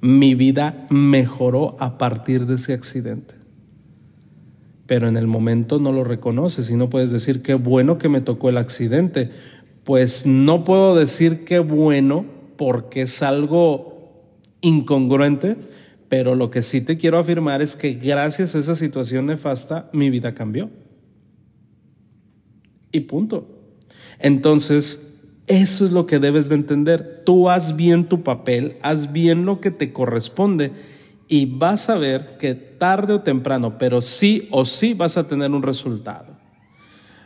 Mi 0.00 0.34
vida 0.34 0.86
mejoró 0.90 1.76
a 1.78 1.96
partir 1.96 2.46
de 2.46 2.56
ese 2.56 2.72
accidente. 2.72 3.39
Pero 4.90 5.06
en 5.06 5.16
el 5.16 5.28
momento 5.28 5.78
no 5.78 5.92
lo 5.92 6.02
reconoces 6.02 6.68
y 6.68 6.74
no 6.74 6.90
puedes 6.90 7.12
decir 7.12 7.42
qué 7.42 7.54
bueno 7.54 7.96
que 7.96 8.08
me 8.08 8.20
tocó 8.20 8.48
el 8.48 8.56
accidente. 8.56 9.30
Pues 9.84 10.26
no 10.26 10.64
puedo 10.64 10.96
decir 10.96 11.44
qué 11.44 11.60
bueno 11.60 12.24
porque 12.56 13.02
es 13.02 13.22
algo 13.22 14.34
incongruente, 14.60 15.56
pero 16.08 16.34
lo 16.34 16.50
que 16.50 16.62
sí 16.62 16.80
te 16.80 16.98
quiero 16.98 17.18
afirmar 17.20 17.62
es 17.62 17.76
que 17.76 17.92
gracias 17.92 18.56
a 18.56 18.58
esa 18.58 18.74
situación 18.74 19.26
nefasta 19.26 19.88
mi 19.92 20.10
vida 20.10 20.34
cambió. 20.34 20.70
Y 22.90 22.98
punto. 22.98 23.46
Entonces, 24.18 25.06
eso 25.46 25.84
es 25.84 25.92
lo 25.92 26.06
que 26.06 26.18
debes 26.18 26.48
de 26.48 26.56
entender. 26.56 27.22
Tú 27.24 27.48
haz 27.48 27.76
bien 27.76 28.06
tu 28.06 28.24
papel, 28.24 28.76
haz 28.82 29.12
bien 29.12 29.46
lo 29.46 29.60
que 29.60 29.70
te 29.70 29.92
corresponde 29.92 30.72
y 31.30 31.46
vas 31.46 31.88
a 31.88 31.96
ver 31.96 32.36
que 32.38 32.54
tarde 32.56 33.14
o 33.14 33.20
temprano, 33.20 33.78
pero 33.78 34.02
sí 34.02 34.48
o 34.50 34.64
sí 34.66 34.94
vas 34.94 35.16
a 35.16 35.28
tener 35.28 35.52
un 35.52 35.62
resultado. 35.62 36.26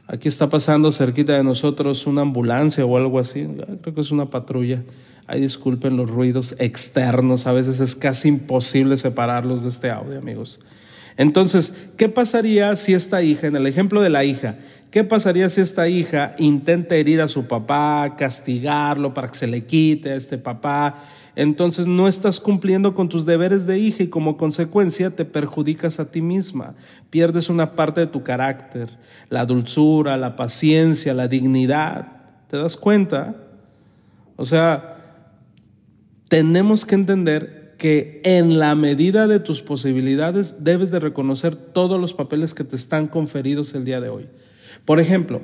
Aquí 0.07 0.29
está 0.29 0.51
pasando 0.51 0.93
cerquita 0.93 1.33
de 1.33 1.43
nosotros 1.43 2.07
una 2.07 2.21
ambulancia 2.21 2.85
o 2.85 2.99
algo 2.99 3.19
así, 3.19 3.49
creo 3.81 3.95
que 3.95 4.03
es 4.03 4.11
una 4.11 4.27
patrulla. 4.27 4.83
Ay, 5.27 5.41
disculpen 5.41 5.97
los 5.97 6.11
ruidos 6.11 6.55
externos, 6.59 7.47
a 7.47 7.53
veces 7.53 7.81
es 7.81 7.97
casi 7.97 8.29
imposible 8.29 8.99
separarlos 8.99 9.63
de 9.63 9.71
este 9.71 9.91
audio, 9.91 10.19
amigos. 10.19 10.61
Entonces, 11.17 11.75
¿qué 11.97 12.11
pasaría 12.11 12.77
si 12.77 12.93
esta 12.93 13.23
hija, 13.23 13.47
en 13.47 13.57
el 13.57 13.67
ejemplo 13.67 14.03
de 14.03 14.11
la 14.11 14.25
hija, 14.25 14.57
qué 14.91 15.03
pasaría 15.03 15.49
si 15.49 15.63
esta 15.63 15.89
hija 15.89 16.35
intenta 16.39 16.95
herir 16.97 17.23
a 17.23 17.29
su 17.29 17.47
papá, 17.47 18.17
castigarlo 18.19 19.15
para 19.15 19.29
que 19.29 19.37
se 19.37 19.47
le 19.47 19.65
quite 19.65 20.13
a 20.13 20.17
este 20.17 20.37
papá? 20.37 21.05
Entonces 21.37 21.87
no 21.87 22.07
estás 22.07 22.39
cumpliendo 22.39 22.95
con 22.95 23.09
tus 23.09 23.27
deberes 23.27 23.67
de 23.67 23.79
hija 23.79 24.05
y 24.05 24.09
como 24.09 24.37
consecuencia 24.37 25.11
te 25.11 25.25
perjudicas 25.25 25.99
a 25.99 26.11
ti 26.11 26.23
misma. 26.23 26.75
Pierdes 27.11 27.49
una 27.49 27.75
parte 27.75 28.01
de 28.01 28.07
tu 28.07 28.23
carácter, 28.23 28.89
la 29.31 29.45
dulzura, 29.45 30.17
la 30.17 30.37
paciencia, 30.37 31.15
la 31.15 31.27
dignidad. 31.27 32.09
¿Te 32.49 32.57
das 32.57 32.77
cuenta? 32.77 33.35
O 34.37 34.45
sea, 34.45 34.95
tenemos 36.29 36.85
que 36.85 36.95
entender 36.95 37.75
que 37.79 38.21
en 38.25 38.59
la 38.59 38.75
medida 38.75 39.27
de 39.27 39.41
tus 39.41 39.61
posibilidades 39.61 40.63
debes 40.63 40.91
de 40.91 41.01
reconocer 41.01 41.57
todos 41.57 42.01
los 42.01 42.15
papeles 42.15 42.55
que 42.55 42.65
te 42.65 42.77
están 42.77 43.09
conferidos 43.09 43.75
el 43.75 43.85
día 43.85 44.01
de 44.01 44.09
hoy. 44.09 44.29
Por 44.85 45.01
ejemplo, 45.01 45.43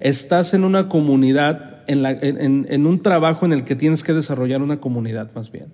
estás 0.00 0.54
en 0.54 0.64
una 0.64 0.88
comunidad, 0.88 1.84
en, 1.86 2.86
un 2.86 3.02
trabajo 3.02 3.44
en 3.46 3.52
el 3.52 3.64
que 3.64 3.76
tienes 3.76 4.02
que 4.02 4.14
desarrollar 4.14 4.62
una 4.62 4.80
comunidad 4.80 5.30
más 5.34 5.52
bien. 5.52 5.66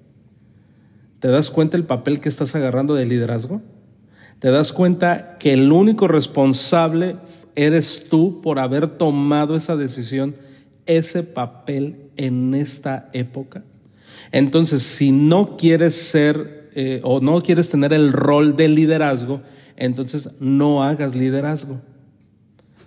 ¿Te 1.21 1.29
das 1.29 1.51
cuenta 1.51 1.77
el 1.77 1.85
papel 1.85 2.21
que 2.21 2.29
estás 2.29 2.55
agarrando 2.55 2.95
de 2.95 3.07
liderazgo? 3.07 3.62
¿Te 4.41 4.51
das 4.51 4.73
cuenta 4.73 5.39
que 5.39 5.55
el 5.55 5.73
único 5.73 6.09
responsable 6.09 7.17
eres 7.55 8.09
tú 8.11 8.43
por 8.43 8.59
haber 8.59 8.87
tomado 8.87 9.57
esa 9.57 9.77
decisión, 9.77 10.35
ese 10.85 11.23
papel 11.23 12.11
en 12.17 12.55
esta 12.55 13.09
época? 13.12 13.62
Entonces, 14.33 14.83
si 14.83 15.12
no 15.12 15.57
quieres 15.57 15.95
ser 15.95 16.71
eh, 16.75 17.01
o 17.05 17.21
no 17.21 17.41
quieres 17.41 17.71
tener 17.71 17.93
el 17.95 18.12
rol 18.12 18.57
de 18.57 18.69
liderazgo, 18.69 19.41
entonces 19.77 20.31
no 20.41 20.85
hagas 20.85 21.15
liderazgo. 21.15 21.81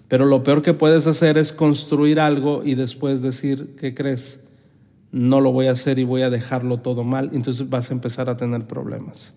Pero 0.09 0.25
lo 0.25 0.43
peor 0.43 0.63
que 0.63 0.73
puedes 0.73 1.07
hacer 1.07 1.37
es 1.37 1.53
construir 1.53 2.19
algo 2.19 2.63
y 2.65 2.75
después 2.75 3.21
decir, 3.21 3.75
¿qué 3.79 3.93
crees? 3.93 4.43
No 5.11 5.39
lo 5.39 5.51
voy 5.51 5.67
a 5.67 5.71
hacer 5.71 5.99
y 5.99 6.03
voy 6.03 6.23
a 6.23 6.31
dejarlo 6.31 6.79
todo 6.79 7.03
mal. 7.03 7.29
Entonces 7.31 7.69
vas 7.69 7.89
a 7.89 7.93
empezar 7.93 8.29
a 8.29 8.35
tener 8.35 8.65
problemas. 8.65 9.35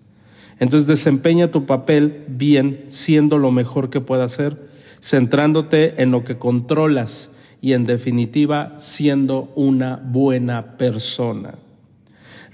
Entonces 0.58 0.86
desempeña 0.86 1.50
tu 1.50 1.66
papel 1.66 2.24
bien, 2.26 2.86
siendo 2.88 3.36
lo 3.36 3.50
mejor 3.50 3.90
que 3.90 4.00
puedas 4.00 4.32
hacer, 4.32 4.56
centrándote 5.02 6.02
en 6.02 6.10
lo 6.10 6.24
que 6.24 6.38
controlas 6.38 7.32
y 7.60 7.74
en 7.74 7.84
definitiva 7.84 8.74
siendo 8.78 9.52
una 9.54 9.96
buena 9.96 10.78
persona. 10.78 11.54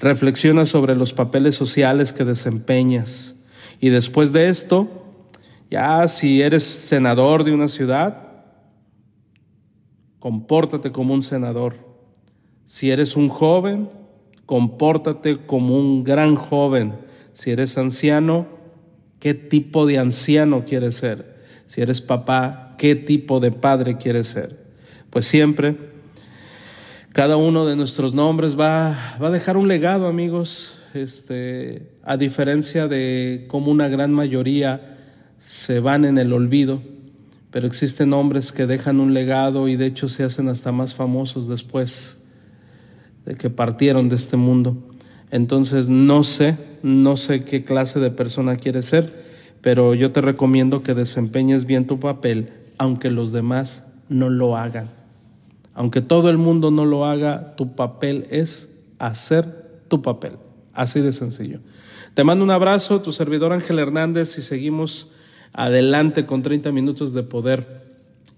Reflexiona 0.01 0.67
sobre 0.67 0.97
los 0.97 1.13
papeles 1.13 1.55
sociales 1.55 2.13
que 2.13 2.25
desempeñas 2.25 3.37
y 3.81 3.91
después 3.91 4.33
de 4.33 4.49
esto, 4.49 5.08
ya 5.71 6.07
si 6.09 6.41
eres 6.43 6.63
senador 6.63 7.45
de 7.45 7.53
una 7.53 7.69
ciudad, 7.69 8.29
compórtate 10.19 10.91
como 10.93 11.15
un 11.15 11.23
senador. 11.23 11.77
Si 12.65 12.91
eres 12.91 13.17
un 13.17 13.29
joven, 13.29 13.89
compórtate 14.47 15.39
como 15.47 15.79
un 15.79 16.05
gran 16.05 16.37
joven. 16.37 16.95
Si 17.33 17.51
eres 17.51 17.77
anciano, 17.79 18.47
¿qué 19.21 19.35
tipo 19.35 19.87
de 19.87 19.99
anciano 19.99 20.65
quieres 20.65 20.97
ser? 20.97 21.37
Si 21.67 21.83
eres 21.83 22.01
papá, 22.01 22.75
¿qué 22.79 22.95
tipo 22.95 23.41
de 23.41 23.53
padre 23.53 23.97
quieres 23.97 24.29
ser? 24.29 24.67
Pues 25.11 25.27
siempre, 25.27 25.77
cada 27.13 27.37
uno 27.37 27.67
de 27.67 27.77
nuestros 27.77 28.15
nombres 28.15 28.59
va, 28.59 29.19
va 29.23 29.29
a 29.29 29.31
dejar 29.31 29.57
un 29.57 29.69
legado, 29.69 30.07
amigos, 30.07 30.83
este, 30.95 31.93
a 32.03 32.17
diferencia 32.17 32.89
de 32.89 33.47
cómo 33.49 33.71
una 33.71 33.89
gran 33.89 34.13
mayoría 34.13 34.98
se 35.39 35.81
van 35.81 36.05
en 36.05 36.19
el 36.19 36.33
olvido 36.33 36.81
pero 37.51 37.67
existen 37.67 38.13
hombres 38.13 38.53
que 38.53 38.67
dejan 38.67 39.01
un 39.01 39.15
legado 39.15 39.69
y 39.69 39.77
de 39.77 39.87
hecho 39.87 40.09
se 40.09 40.25
hacen 40.25 40.49
hasta 40.49 40.73
más 40.73 40.95
famosos 40.95 41.49
después 41.49 42.23
de 43.25 43.35
que 43.37 43.51
partieron 43.51 44.09
de 44.09 44.17
este 44.17 44.37
mundo. 44.37 44.77
Entonces 45.31 45.89
no 45.89 46.25
sé, 46.25 46.59
no 46.83 47.17
sé 47.17 47.45
qué 47.45 47.65
clase 47.65 48.01
de 48.01 48.11
persona 48.11 48.57
quieres 48.57 48.87
ser, 48.87 49.25
pero 49.63 49.95
yo 49.95 50.13
te 50.13 50.21
recomiendo 50.21 50.83
que 50.83 50.95
desempeñes 50.95 51.65
bien 51.65 51.87
tu 51.87 51.99
papel, 51.99 52.51
aunque 52.77 53.11
los 53.11 53.33
demás 53.33 53.87
no 54.09 54.29
lo 54.29 54.57
hagan. 54.57 54.87
Aunque 55.75 56.01
todo 56.01 56.29
el 56.29 56.39
mundo 56.39 56.71
no 56.71 56.85
lo 56.85 57.07
haga, 57.07 57.57
tu 57.57 57.75
papel 57.75 58.27
es 58.31 58.71
hacer 58.99 59.81
tu 59.89 60.03
papel. 60.03 60.33
Así 60.75 61.01
de 61.01 61.13
sencillo. 61.13 61.61
Te 62.15 62.25
mando 62.25 62.45
un 62.45 62.51
abrazo, 62.51 63.01
tu 63.01 63.13
servidor 63.13 63.53
Ángel 63.53 63.79
Hernández, 63.79 64.37
y 64.39 64.43
seguimos 64.43 65.09
adelante 65.53 66.27
con 66.27 66.43
30 66.43 66.73
minutos 66.73 67.13
de 67.13 67.23
poder. 67.23 67.83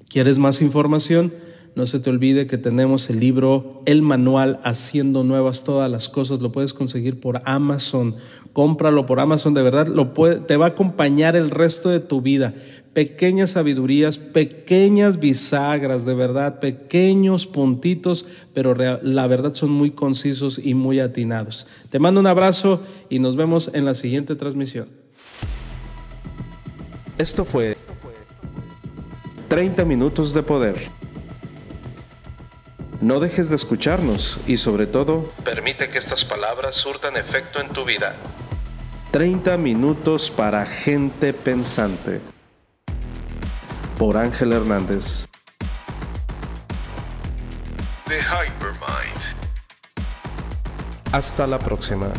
¿Quieres 0.09 0.38
más 0.38 0.61
información? 0.61 1.33
No 1.77 1.87
se 1.87 2.01
te 2.01 2.11
olvide 2.11 2.46
que 2.46 2.59
tenemos 2.59 3.09
el 3.11 3.20
libro, 3.20 3.83
el 3.87 4.03
manual 4.03 4.59
Haciendo 4.64 5.23
Nuevas 5.23 5.62
Todas 5.62 5.90
las 5.90 6.09
Cosas. 6.09 6.40
Lo 6.40 6.51
puedes 6.51 6.75
conseguir 6.75 7.20
por 7.20 7.42
Amazon. 7.44 8.16
Cómpralo 8.53 9.07
por 9.07 9.20
Amazon, 9.20 9.55
de 9.55 9.62
verdad, 9.62 9.87
lo 9.87 10.12
te 10.46 10.57
va 10.57 10.66
a 10.66 10.70
acompañar 10.70 11.37
el 11.37 11.51
resto 11.51 11.88
de 11.88 12.01
tu 12.01 12.20
vida. 12.20 12.55
Pequeñas 12.92 13.53
sabidurías, 13.53 14.18
pequeñas 14.18 15.20
bisagras, 15.20 16.05
de 16.05 16.14
verdad, 16.14 16.59
pequeños 16.59 17.46
puntitos, 17.46 18.27
pero 18.53 18.75
la 18.75 19.27
verdad 19.29 19.55
son 19.55 19.70
muy 19.70 19.92
concisos 19.92 20.59
y 20.59 20.75
muy 20.75 20.99
atinados. 20.99 21.68
Te 21.90 22.01
mando 22.01 22.20
un 22.20 22.27
abrazo 22.27 22.83
y 23.09 23.20
nos 23.20 23.37
vemos 23.37 23.70
en 23.73 23.85
la 23.85 23.94
siguiente 23.94 24.35
transmisión. 24.35 24.88
Esto 27.20 27.44
fue 27.44 27.76
30 29.48 29.85
minutos 29.85 30.33
de 30.33 30.42
poder. 30.42 30.90
No 33.02 33.20
dejes 33.20 33.50
de 33.50 33.56
escucharnos 33.56 34.40
y 34.46 34.56
sobre 34.56 34.87
todo, 34.87 35.30
permite 35.44 35.90
que 35.90 35.98
estas 35.98 36.24
palabras 36.24 36.76
surtan 36.76 37.18
efecto 37.18 37.61
en 37.61 37.68
tu 37.68 37.85
vida. 37.85 38.14
30 39.11 39.59
minutos 39.59 40.30
para 40.30 40.64
gente 40.64 41.35
pensante. 41.35 42.22
Por 43.98 44.16
Ángel 44.16 44.54
Hernández. 44.54 45.26
The 48.09 48.18
Hypermind. 48.18 49.20
Hasta 51.12 51.46
la 51.46 51.59
próxima. 51.59 52.11